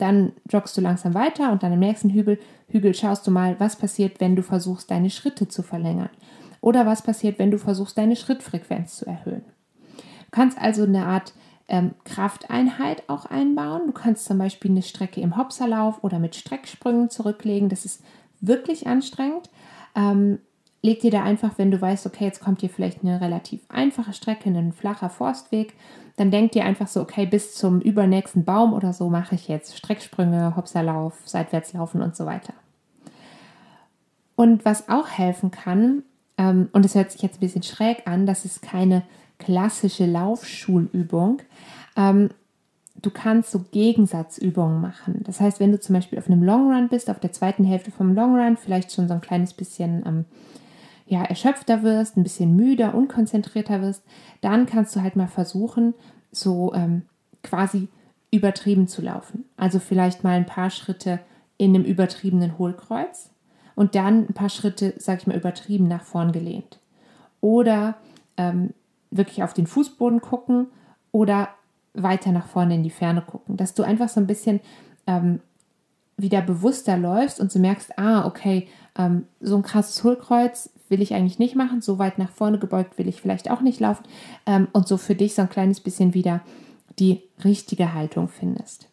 Dann 0.00 0.32
joggst 0.48 0.76
du 0.76 0.80
langsam 0.80 1.14
weiter 1.14 1.52
und 1.52 1.62
dann 1.62 1.72
im 1.72 1.80
nächsten 1.80 2.10
Hügel, 2.10 2.38
Hügel 2.68 2.94
schaust 2.94 3.26
du 3.26 3.30
mal, 3.30 3.58
was 3.58 3.76
passiert, 3.76 4.20
wenn 4.20 4.36
du 4.36 4.42
versuchst, 4.42 4.90
deine 4.90 5.10
Schritte 5.10 5.48
zu 5.48 5.62
verlängern. 5.62 6.10
Oder 6.60 6.86
was 6.86 7.02
passiert, 7.02 7.38
wenn 7.38 7.50
du 7.50 7.58
versuchst, 7.58 7.96
deine 7.98 8.16
Schrittfrequenz 8.16 8.96
zu 8.96 9.06
erhöhen. 9.06 9.44
Du 9.96 10.30
kannst 10.30 10.58
also 10.58 10.84
eine 10.84 11.06
Art 11.06 11.32
ähm, 11.68 11.92
Krafteinheit 12.04 13.04
auch 13.08 13.26
einbauen. 13.26 13.82
Du 13.86 13.92
kannst 13.92 14.24
zum 14.24 14.38
Beispiel 14.38 14.70
eine 14.70 14.82
Strecke 14.82 15.20
im 15.20 15.36
Hopserlauf 15.36 16.02
oder 16.02 16.18
mit 16.18 16.34
Strecksprüngen 16.34 17.10
zurücklegen. 17.10 17.68
Das 17.68 17.84
ist 17.84 18.02
wirklich 18.40 18.86
anstrengend. 18.86 19.50
Ähm, 19.94 20.38
leg 20.82 21.00
dir 21.00 21.10
da 21.10 21.22
einfach, 21.22 21.52
wenn 21.56 21.70
du 21.70 21.80
weißt, 21.80 22.06
okay, 22.06 22.24
jetzt 22.24 22.40
kommt 22.40 22.60
hier 22.60 22.70
vielleicht 22.70 23.02
eine 23.02 23.20
relativ 23.20 23.60
einfache 23.68 24.12
Strecke, 24.12 24.48
ein 24.48 24.72
flacher 24.72 25.10
Forstweg, 25.10 25.74
dann 26.16 26.30
denk 26.30 26.52
dir 26.52 26.64
einfach 26.64 26.88
so, 26.88 27.00
okay, 27.00 27.26
bis 27.26 27.54
zum 27.54 27.80
übernächsten 27.80 28.44
Baum 28.44 28.72
oder 28.72 28.92
so 28.92 29.08
mache 29.10 29.34
ich 29.34 29.48
jetzt 29.48 29.76
Strecksprünge, 29.76 30.56
Hopserlauf, 30.56 31.14
Seitwärtslaufen 31.24 32.02
und 32.02 32.16
so 32.16 32.26
weiter. 32.26 32.54
Und 34.36 34.64
was 34.64 34.88
auch 34.88 35.08
helfen 35.08 35.50
kann, 35.50 36.02
ähm, 36.38 36.68
und 36.72 36.84
es 36.84 36.94
hört 36.94 37.12
sich 37.12 37.20
jetzt 37.22 37.36
ein 37.36 37.40
bisschen 37.40 37.62
schräg 37.62 38.06
an, 38.06 38.24
das 38.26 38.44
ist 38.44 38.62
keine 38.62 39.02
klassische 39.38 40.06
Laufschulübung. 40.06 41.42
Ähm, 41.96 42.30
du 43.02 43.10
kannst 43.10 43.50
so 43.50 43.64
Gegensatzübungen 43.70 44.80
machen. 44.80 45.22
Das 45.24 45.40
heißt, 45.40 45.60
wenn 45.60 45.72
du 45.72 45.80
zum 45.80 45.94
Beispiel 45.94 46.18
auf 46.18 46.28
einem 46.28 46.42
Long 46.42 46.72
Run 46.72 46.88
bist, 46.88 47.10
auf 47.10 47.20
der 47.20 47.32
zweiten 47.32 47.64
Hälfte 47.64 47.90
vom 47.90 48.14
Long 48.14 48.38
Run, 48.38 48.56
vielleicht 48.56 48.92
schon 48.92 49.08
so 49.08 49.14
ein 49.14 49.20
kleines 49.20 49.52
bisschen 49.52 50.02
ähm, 50.06 50.24
ja, 51.10 51.24
erschöpfter 51.24 51.82
wirst, 51.82 52.16
ein 52.16 52.22
bisschen 52.22 52.54
müder, 52.54 52.94
unkonzentrierter 52.94 53.82
wirst, 53.82 54.04
dann 54.42 54.66
kannst 54.66 54.94
du 54.94 55.02
halt 55.02 55.16
mal 55.16 55.26
versuchen, 55.26 55.92
so 56.30 56.72
ähm, 56.72 57.02
quasi 57.42 57.88
übertrieben 58.30 58.86
zu 58.86 59.02
laufen. 59.02 59.44
Also 59.56 59.80
vielleicht 59.80 60.22
mal 60.22 60.36
ein 60.36 60.46
paar 60.46 60.70
Schritte 60.70 61.18
in 61.56 61.74
einem 61.74 61.84
übertriebenen 61.84 62.58
Hohlkreuz 62.58 63.30
und 63.74 63.96
dann 63.96 64.28
ein 64.28 64.34
paar 64.34 64.50
Schritte, 64.50 64.94
sag 64.98 65.18
ich 65.18 65.26
mal, 65.26 65.36
übertrieben 65.36 65.88
nach 65.88 66.04
vorn 66.04 66.30
gelehnt. 66.30 66.78
Oder 67.40 67.96
ähm, 68.36 68.72
wirklich 69.10 69.42
auf 69.42 69.52
den 69.52 69.66
Fußboden 69.66 70.20
gucken 70.20 70.68
oder 71.10 71.48
weiter 71.92 72.30
nach 72.30 72.46
vorne 72.46 72.76
in 72.76 72.84
die 72.84 72.90
Ferne 72.90 73.22
gucken. 73.22 73.56
Dass 73.56 73.74
du 73.74 73.82
einfach 73.82 74.08
so 74.08 74.20
ein 74.20 74.28
bisschen 74.28 74.60
ähm, 75.08 75.40
wieder 76.16 76.40
bewusster 76.40 76.96
läufst 76.96 77.40
und 77.40 77.50
so 77.50 77.58
merkst, 77.58 77.98
ah, 77.98 78.26
okay, 78.26 78.68
ähm, 78.96 79.26
so 79.40 79.56
ein 79.56 79.62
krasses 79.62 80.04
Hohlkreuz 80.04 80.70
will 80.90 81.00
ich 81.00 81.14
eigentlich 81.14 81.38
nicht 81.38 81.56
machen, 81.56 81.80
so 81.80 81.98
weit 81.98 82.18
nach 82.18 82.30
vorne 82.30 82.58
gebeugt 82.58 82.98
will 82.98 83.08
ich 83.08 83.20
vielleicht 83.20 83.50
auch 83.50 83.60
nicht 83.60 83.80
laufen 83.80 84.04
ähm, 84.46 84.68
und 84.72 84.88
so 84.88 84.96
für 84.96 85.14
dich 85.14 85.34
so 85.34 85.42
ein 85.42 85.48
kleines 85.48 85.80
bisschen 85.80 86.14
wieder 86.14 86.42
die 86.98 87.22
richtige 87.44 87.94
Haltung 87.94 88.28
findest. 88.28 88.88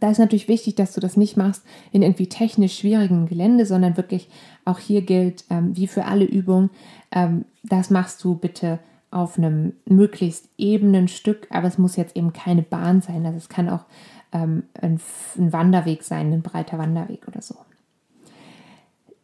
Da 0.00 0.10
ist 0.10 0.18
natürlich 0.18 0.48
wichtig, 0.48 0.74
dass 0.74 0.92
du 0.92 1.00
das 1.00 1.16
nicht 1.16 1.36
machst 1.36 1.64
in 1.92 2.02
irgendwie 2.02 2.28
technisch 2.28 2.78
schwierigen 2.78 3.26
Gelände, 3.26 3.64
sondern 3.64 3.96
wirklich 3.96 4.28
auch 4.64 4.78
hier 4.78 5.02
gilt, 5.02 5.44
ähm, 5.50 5.76
wie 5.76 5.86
für 5.86 6.04
alle 6.04 6.24
Übungen, 6.24 6.70
ähm, 7.10 7.44
das 7.62 7.90
machst 7.90 8.22
du 8.22 8.34
bitte 8.34 8.78
auf 9.10 9.38
einem 9.38 9.72
möglichst 9.86 10.50
ebenen 10.58 11.08
Stück, 11.08 11.46
aber 11.50 11.66
es 11.66 11.78
muss 11.78 11.96
jetzt 11.96 12.16
eben 12.16 12.32
keine 12.32 12.62
Bahn 12.62 13.00
sein. 13.00 13.24
Also 13.24 13.38
es 13.38 13.48
kann 13.48 13.70
auch 13.70 13.86
ähm, 14.32 14.64
ein, 14.80 15.00
ein 15.38 15.52
Wanderweg 15.52 16.02
sein, 16.02 16.32
ein 16.32 16.42
breiter 16.42 16.76
Wanderweg 16.78 17.26
oder 17.26 17.40
so. 17.40 17.56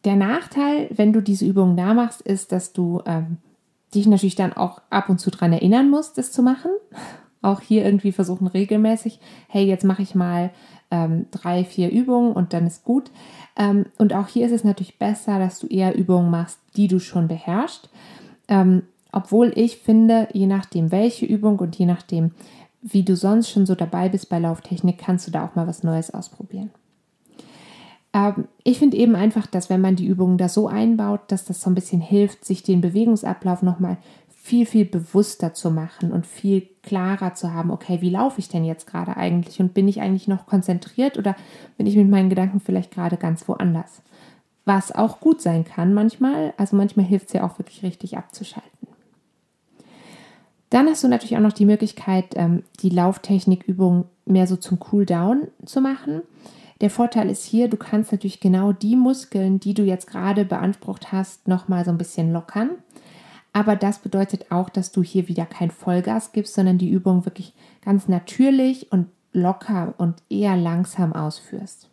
Der 0.04 0.16
Nachteil, 0.16 0.88
wenn 0.94 1.12
du 1.12 1.22
diese 1.22 1.46
Übungen 1.46 1.76
da 1.76 1.94
machst, 1.94 2.20
ist, 2.20 2.52
dass 2.52 2.72
du 2.72 3.00
ähm, 3.06 3.38
dich 3.94 4.06
natürlich 4.06 4.36
dann 4.36 4.52
auch 4.52 4.82
ab 4.90 5.08
und 5.08 5.18
zu 5.18 5.30
daran 5.30 5.52
erinnern 5.52 5.88
musst, 5.90 6.18
das 6.18 6.32
zu 6.32 6.42
machen. 6.42 6.70
Auch 7.42 7.60
hier 7.60 7.84
irgendwie 7.84 8.12
versuchen 8.12 8.46
regelmäßig, 8.46 9.20
hey, 9.48 9.66
jetzt 9.66 9.84
mache 9.84 10.00
ich 10.00 10.14
mal 10.14 10.50
ähm, 10.90 11.26
drei, 11.30 11.64
vier 11.64 11.90
Übungen 11.90 12.32
und 12.32 12.54
dann 12.54 12.66
ist 12.66 12.84
gut. 12.84 13.10
Ähm, 13.54 13.84
und 13.98 14.14
auch 14.14 14.28
hier 14.28 14.46
ist 14.46 14.52
es 14.52 14.64
natürlich 14.64 14.98
besser, 14.98 15.38
dass 15.38 15.58
du 15.58 15.66
eher 15.66 15.94
Übungen 15.94 16.30
machst, 16.30 16.58
die 16.76 16.88
du 16.88 17.00
schon 17.00 17.28
beherrschst. 17.28 17.90
Ähm, 18.48 18.84
obwohl 19.12 19.52
ich 19.56 19.76
finde, 19.76 20.28
je 20.32 20.46
nachdem 20.46 20.90
welche 20.90 21.26
Übung 21.26 21.58
und 21.58 21.76
je 21.76 21.84
nachdem, 21.84 22.32
wie 22.80 23.02
du 23.02 23.14
sonst 23.14 23.50
schon 23.50 23.66
so 23.66 23.74
dabei 23.74 24.08
bist 24.08 24.30
bei 24.30 24.38
Lauftechnik, 24.38 24.98
kannst 24.98 25.26
du 25.26 25.30
da 25.30 25.46
auch 25.46 25.54
mal 25.54 25.66
was 25.66 25.82
Neues 25.82 26.12
ausprobieren. 26.12 26.70
Ähm, 28.14 28.48
ich 28.62 28.78
finde 28.78 28.96
eben 28.96 29.16
einfach, 29.16 29.46
dass 29.46 29.68
wenn 29.68 29.80
man 29.80 29.96
die 29.96 30.06
Übungen 30.06 30.38
da 30.38 30.48
so 30.48 30.68
einbaut, 30.68 31.20
dass 31.28 31.44
das 31.44 31.60
so 31.60 31.68
ein 31.68 31.74
bisschen 31.74 32.00
hilft, 32.00 32.44
sich 32.44 32.62
den 32.62 32.80
Bewegungsablauf 32.80 33.60
nochmal 33.60 33.98
viel, 34.28 34.66
viel 34.66 34.84
bewusster 34.84 35.54
zu 35.54 35.70
machen 35.70 36.12
und 36.12 36.26
viel 36.26 36.68
klarer 36.82 37.34
zu 37.34 37.52
haben, 37.52 37.70
okay, 37.70 38.02
wie 38.02 38.10
laufe 38.10 38.38
ich 38.38 38.48
denn 38.48 38.64
jetzt 38.64 38.86
gerade 38.86 39.16
eigentlich 39.16 39.58
und 39.58 39.74
bin 39.74 39.88
ich 39.88 40.00
eigentlich 40.00 40.28
noch 40.28 40.46
konzentriert 40.46 41.18
oder 41.18 41.34
bin 41.76 41.86
ich 41.86 41.96
mit 41.96 42.10
meinen 42.10 42.28
Gedanken 42.28 42.60
vielleicht 42.60 42.90
gerade 42.90 43.16
ganz 43.16 43.48
woanders? 43.48 44.02
Was 44.66 44.92
auch 44.92 45.20
gut 45.20 45.40
sein 45.40 45.64
kann 45.64 45.94
manchmal, 45.94 46.52
also 46.58 46.76
manchmal 46.76 47.06
hilft 47.06 47.28
es 47.28 47.32
ja 47.32 47.46
auch 47.46 47.58
wirklich 47.58 47.82
richtig 47.82 48.18
abzuschalten. 48.18 48.70
Dann 50.68 50.88
hast 50.88 51.04
du 51.04 51.08
natürlich 51.08 51.36
auch 51.36 51.42
noch 51.42 51.52
die 51.52 51.66
Möglichkeit, 51.66 52.34
ähm, 52.34 52.64
die 52.80 52.90
Lauftechnikübung 52.90 54.06
mehr 54.26 54.46
so 54.46 54.56
zum 54.56 54.78
Cooldown 54.78 55.48
zu 55.64 55.80
machen. 55.80 56.22
Der 56.80 56.90
Vorteil 56.90 57.30
ist 57.30 57.44
hier, 57.44 57.68
du 57.68 57.76
kannst 57.76 58.12
natürlich 58.12 58.40
genau 58.40 58.72
die 58.72 58.96
Muskeln, 58.96 59.60
die 59.60 59.74
du 59.74 59.82
jetzt 59.82 60.06
gerade 60.06 60.44
beansprucht 60.44 61.12
hast, 61.12 61.46
nochmal 61.46 61.84
so 61.84 61.90
ein 61.90 61.98
bisschen 61.98 62.32
lockern. 62.32 62.70
Aber 63.52 63.76
das 63.76 64.00
bedeutet 64.00 64.50
auch, 64.50 64.68
dass 64.68 64.90
du 64.90 65.02
hier 65.02 65.28
wieder 65.28 65.46
kein 65.46 65.70
Vollgas 65.70 66.32
gibst, 66.32 66.54
sondern 66.54 66.76
die 66.76 66.90
Übung 66.90 67.24
wirklich 67.24 67.54
ganz 67.84 68.08
natürlich 68.08 68.90
und 68.90 69.06
locker 69.32 69.94
und 69.98 70.16
eher 70.28 70.56
langsam 70.56 71.12
ausführst. 71.12 71.88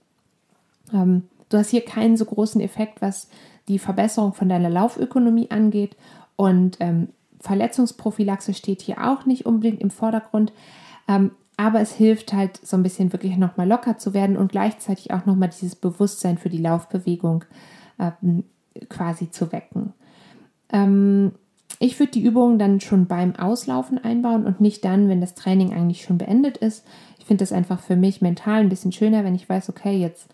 Ähm, 0.92 1.24
du 1.50 1.58
hast 1.58 1.70
hier 1.70 1.86
keinen 1.86 2.18
so 2.18 2.26
großen 2.26 2.62
Effekt, 2.62 3.02
was 3.02 3.30
die 3.68 3.78
Verbesserung 3.78 4.34
von 4.34 4.50
deiner 4.50 4.70
Laufökonomie 4.70 5.52
angeht. 5.52 5.96
Und 6.36 6.78
ähm, 6.80 7.10
Verletzungsprophylaxe 7.40 8.56
steht 8.56 8.82
hier 8.82 9.08
auch 9.08 9.26
nicht 9.26 9.46
unbedingt 9.46 9.82
im 9.82 9.92
Vordergrund. 9.92 10.52
Ähm, 11.08 11.32
aber 11.62 11.80
es 11.80 11.94
hilft 11.94 12.34
halt 12.34 12.60
so 12.66 12.76
ein 12.76 12.82
bisschen 12.82 13.14
wirklich 13.14 13.38
nochmal 13.38 13.68
locker 13.68 14.00
zu 14.00 14.16
werden 14.16 14.36
und 14.36 14.52
gleichzeitig 14.52 15.14
auch 15.14 15.28
nochmal 15.28 15.50
dieses 15.50 15.76
Bewusstsein 15.76 16.40
für 16.40 16.50
die 16.50 16.58
Laufbewegung 16.58 17.46
ähm, 18.00 18.46
quasi 18.90 19.30
zu 19.30 19.52
wecken. 19.52 19.94
Ähm, 20.74 21.34
ich 21.78 22.00
würde 22.00 22.14
die 22.14 22.24
Übungen 22.24 22.58
dann 22.58 22.80
schon 22.80 23.06
beim 23.06 23.36
Auslaufen 23.36 24.04
einbauen 24.04 24.46
und 24.46 24.60
nicht 24.60 24.84
dann, 24.84 25.08
wenn 25.08 25.22
das 25.22 25.36
Training 25.36 25.72
eigentlich 25.72 26.02
schon 26.02 26.18
beendet 26.18 26.58
ist. 26.58 26.84
Ich 27.20 27.26
finde 27.26 27.44
das 27.44 27.52
einfach 27.54 27.80
für 27.80 27.96
mich 27.96 28.22
mental 28.22 28.62
ein 28.62 28.70
bisschen 28.70 28.92
schöner, 28.92 29.24
wenn 29.24 29.36
ich 29.36 29.48
weiß, 29.48 29.70
okay, 29.70 29.96
jetzt 29.96 30.30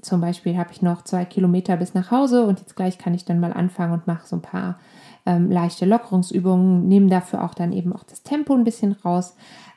zum 0.00 0.22
Beispiel 0.22 0.56
habe 0.56 0.70
ich 0.72 0.80
noch 0.80 1.04
zwei 1.04 1.26
Kilometer 1.26 1.76
bis 1.76 1.92
nach 1.92 2.10
Hause 2.10 2.46
und 2.46 2.60
jetzt 2.60 2.76
gleich 2.76 2.96
kann 2.96 3.12
ich 3.12 3.26
dann 3.26 3.40
mal 3.40 3.52
anfangen 3.52 3.92
und 3.92 4.06
mache 4.06 4.26
so 4.26 4.36
ein 4.36 4.42
paar 4.42 4.78
ähm, 5.26 5.50
leichte 5.50 5.84
Lockerungsübungen, 5.84 6.88
nehme 6.88 7.10
dafür 7.10 7.44
auch 7.44 7.52
dann 7.52 7.74
eben 7.74 7.92
auch 7.92 8.04
das 8.04 8.22
Tempo 8.22 8.54
ein 8.54 8.64
bisschen 8.64 8.92
raus 8.92 9.34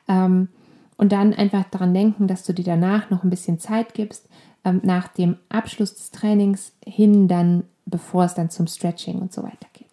ähm, 0.08 0.48
und 0.96 1.12
dann 1.12 1.34
einfach 1.34 1.64
daran 1.70 1.94
denken, 1.94 2.28
dass 2.28 2.44
du 2.44 2.52
dir 2.52 2.64
danach 2.64 3.10
noch 3.10 3.24
ein 3.24 3.30
bisschen 3.30 3.58
Zeit 3.58 3.94
gibst, 3.94 4.28
ähm, 4.64 4.80
nach 4.84 5.08
dem 5.08 5.36
Abschluss 5.48 5.94
des 5.94 6.10
Trainings 6.10 6.72
hin 6.84 7.28
dann, 7.28 7.64
bevor 7.86 8.24
es 8.24 8.34
dann 8.34 8.50
zum 8.50 8.66
Stretching 8.66 9.18
und 9.18 9.32
so 9.32 9.42
weiter 9.42 9.66
geht. 9.72 9.88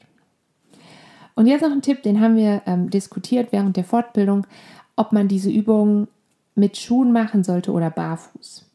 Und 1.35 1.47
jetzt 1.47 1.61
noch 1.61 1.71
ein 1.71 1.81
Tipp, 1.81 2.03
den 2.03 2.19
haben 2.19 2.35
wir 2.35 2.61
ähm, 2.65 2.89
diskutiert 2.89 3.51
während 3.51 3.77
der 3.77 3.85
Fortbildung, 3.85 4.45
ob 4.95 5.13
man 5.13 5.27
diese 5.27 5.49
Übungen 5.49 6.07
mit 6.55 6.77
Schuhen 6.77 7.13
machen 7.13 7.43
sollte 7.43 7.71
oder 7.71 7.89
barfuß. 7.89 8.65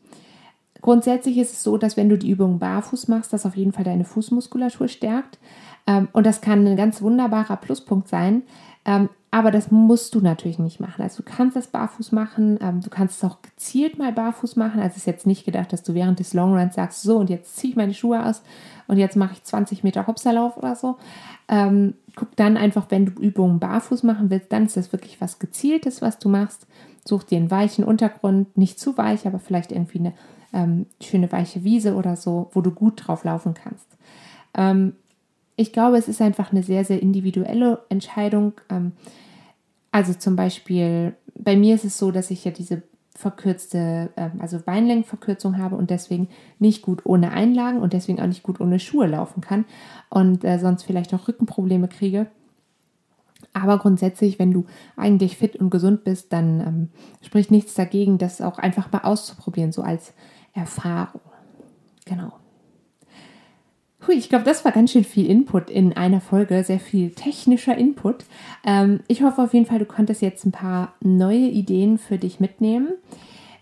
Grundsätzlich 0.80 1.38
ist 1.38 1.52
es 1.52 1.62
so, 1.62 1.76
dass 1.76 1.96
wenn 1.96 2.08
du 2.08 2.18
die 2.18 2.30
Übung 2.30 2.58
barfuß 2.58 3.08
machst, 3.08 3.32
das 3.32 3.46
auf 3.46 3.56
jeden 3.56 3.72
Fall 3.72 3.84
deine 3.84 4.04
Fußmuskulatur 4.04 4.88
stärkt. 4.88 5.38
Ähm, 5.86 6.08
und 6.12 6.26
das 6.26 6.40
kann 6.40 6.66
ein 6.66 6.76
ganz 6.76 7.02
wunderbarer 7.02 7.56
Pluspunkt 7.56 8.08
sein. 8.08 8.42
Ähm, 8.84 9.08
aber 9.30 9.50
das 9.50 9.72
musst 9.72 10.14
du 10.14 10.20
natürlich 10.20 10.60
nicht 10.60 10.78
machen. 10.78 11.02
Also 11.02 11.22
du 11.22 11.28
kannst 11.28 11.56
das 11.56 11.66
barfuß 11.66 12.12
machen, 12.12 12.56
ähm, 12.62 12.80
du 12.80 12.88
kannst 12.88 13.16
es 13.16 13.28
auch 13.28 13.42
gezielt 13.42 13.98
mal 13.98 14.12
barfuß 14.12 14.54
machen. 14.54 14.80
Also 14.80 14.92
es 14.92 14.98
ist 14.98 15.06
jetzt 15.06 15.26
nicht 15.26 15.44
gedacht, 15.44 15.72
dass 15.72 15.82
du 15.82 15.92
während 15.94 16.20
des 16.20 16.34
Longruns 16.34 16.76
sagst, 16.76 17.02
so 17.02 17.16
und 17.16 17.30
jetzt 17.30 17.56
ziehe 17.56 17.72
ich 17.72 17.76
meine 17.76 17.94
Schuhe 17.94 18.24
aus 18.24 18.42
und 18.86 18.98
jetzt 18.98 19.16
mache 19.16 19.32
ich 19.32 19.42
20 19.42 19.82
Meter 19.82 20.06
Hopserlauf 20.06 20.56
oder 20.56 20.76
so. 20.76 20.98
Ähm, 21.48 21.94
guck 22.14 22.36
dann 22.36 22.56
einfach, 22.56 22.86
wenn 22.90 23.06
du 23.06 23.12
Übungen 23.20 23.58
barfuß 23.58 24.04
machen 24.04 24.30
willst, 24.30 24.52
dann 24.52 24.66
ist 24.66 24.76
das 24.76 24.92
wirklich 24.92 25.20
was 25.20 25.40
Gezieltes, 25.40 26.00
was 26.00 26.20
du 26.20 26.28
machst. 26.28 26.68
Such 27.04 27.24
dir 27.24 27.38
einen 27.38 27.50
weichen 27.50 27.84
Untergrund, 27.84 28.56
nicht 28.56 28.78
zu 28.78 28.96
weich, 28.96 29.26
aber 29.26 29.40
vielleicht 29.40 29.72
irgendwie 29.72 29.98
eine 29.98 30.12
ähm, 30.52 30.86
schöne 31.02 31.30
weiche 31.32 31.64
Wiese 31.64 31.96
oder 31.96 32.16
so, 32.16 32.50
wo 32.52 32.60
du 32.60 32.70
gut 32.70 33.02
drauf 33.04 33.24
laufen 33.24 33.54
kannst. 33.54 33.86
Ähm, 34.56 34.94
ich 35.56 35.72
glaube, 35.72 35.96
es 35.96 36.08
ist 36.08 36.20
einfach 36.20 36.52
eine 36.52 36.62
sehr, 36.62 36.84
sehr 36.84 37.00
individuelle 37.00 37.80
Entscheidung. 37.88 38.54
Ähm, 38.68 38.92
also 39.92 40.14
zum 40.14 40.36
Beispiel, 40.36 41.14
bei 41.38 41.56
mir 41.56 41.74
ist 41.74 41.84
es 41.84 41.98
so, 41.98 42.10
dass 42.10 42.30
ich 42.30 42.44
ja 42.44 42.50
diese 42.50 42.82
verkürzte, 43.16 44.10
ähm, 44.16 44.32
also 44.40 44.58
Beinlängenverkürzung 44.58 45.58
habe 45.58 45.76
und 45.76 45.90
deswegen 45.90 46.28
nicht 46.58 46.82
gut 46.82 47.06
ohne 47.06 47.30
Einlagen 47.30 47.80
und 47.80 47.92
deswegen 47.92 48.20
auch 48.20 48.26
nicht 48.26 48.42
gut 48.42 48.60
ohne 48.60 48.80
Schuhe 48.80 49.06
laufen 49.06 49.40
kann 49.40 49.64
und 50.10 50.44
äh, 50.44 50.58
sonst 50.58 50.82
vielleicht 50.82 51.14
auch 51.14 51.28
Rückenprobleme 51.28 51.88
kriege. 51.88 52.26
Aber 53.52 53.78
grundsätzlich, 53.78 54.40
wenn 54.40 54.52
du 54.52 54.64
eigentlich 54.96 55.36
fit 55.36 55.54
und 55.54 55.70
gesund 55.70 56.02
bist, 56.02 56.32
dann 56.32 56.60
ähm, 56.60 56.88
spricht 57.22 57.52
nichts 57.52 57.74
dagegen, 57.74 58.18
das 58.18 58.40
auch 58.40 58.58
einfach 58.58 58.90
mal 58.90 59.02
auszuprobieren, 59.02 59.70
so 59.70 59.82
als 59.82 60.12
Erfahrung. 60.52 61.20
Genau. 62.04 62.32
Hui, 64.06 64.16
ich 64.16 64.28
glaube, 64.28 64.44
das 64.44 64.64
war 64.64 64.72
ganz 64.72 64.92
schön 64.92 65.04
viel 65.04 65.26
Input 65.30 65.70
in 65.70 65.94
einer 65.94 66.20
Folge, 66.20 66.62
sehr 66.62 66.80
viel 66.80 67.10
technischer 67.10 67.76
Input. 67.76 68.24
Ähm, 68.64 69.00
ich 69.08 69.22
hoffe 69.22 69.42
auf 69.42 69.54
jeden 69.54 69.66
Fall, 69.66 69.78
du 69.78 69.86
konntest 69.86 70.20
jetzt 70.20 70.44
ein 70.44 70.52
paar 70.52 70.94
neue 71.00 71.48
Ideen 71.48 71.98
für 71.98 72.18
dich 72.18 72.40
mitnehmen. 72.40 72.88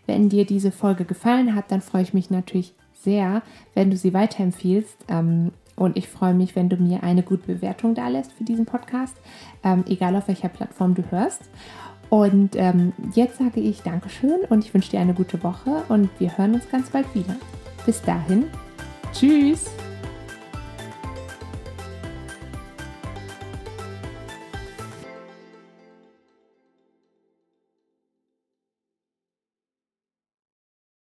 Wenn 0.07 0.29
dir 0.29 0.45
diese 0.45 0.73
Folge 0.73 1.05
gefallen 1.05 1.55
hat, 1.55 1.71
dann 1.71 1.81
freue 1.81 2.03
ich 2.03 2.13
mich 2.13 2.31
natürlich 2.31 2.75
sehr, 3.03 3.43
wenn 3.75 3.91
du 3.91 3.97
sie 3.97 4.15
weiterempfiehlst. 4.15 4.97
Ähm, 5.09 5.53
und 5.77 5.97
ich 5.97 6.09
freue 6.09 6.35
mich, 6.35 6.55
wenn 6.57 6.69
du 6.69 6.77
mir 6.77 7.03
eine 7.03 7.23
gute 7.23 7.55
Bewertung 7.55 7.95
da 7.95 8.09
lässt 8.09 8.33
für 8.33 8.45
diesen 8.45 8.67
Podcast, 8.67 9.17
ähm, 9.65 9.85
egal 9.89 10.15
auf 10.17 10.29
welcher 10.29 10.49
Plattform 10.49 10.95
du 10.95 11.03
hörst. 11.11 11.43
Und 12.11 12.57
ähm, 12.57 12.93
jetzt 13.15 13.39
sage 13.39 13.61
ich 13.61 13.81
Dankeschön 13.81 14.41
und 14.51 14.65
ich 14.65 14.75
wünsche 14.75 14.91
dir 14.91 15.01
eine 15.01 15.15
gute 15.15 15.43
Woche 15.43 15.85
und 15.89 16.11
wir 16.19 16.37
hören 16.37 16.55
uns 16.55 16.69
ganz 16.71 16.91
bald 16.91 17.15
wieder. 17.15 17.37
Bis 17.87 18.03
dahin, 18.03 18.45
tschüss! 19.13 19.71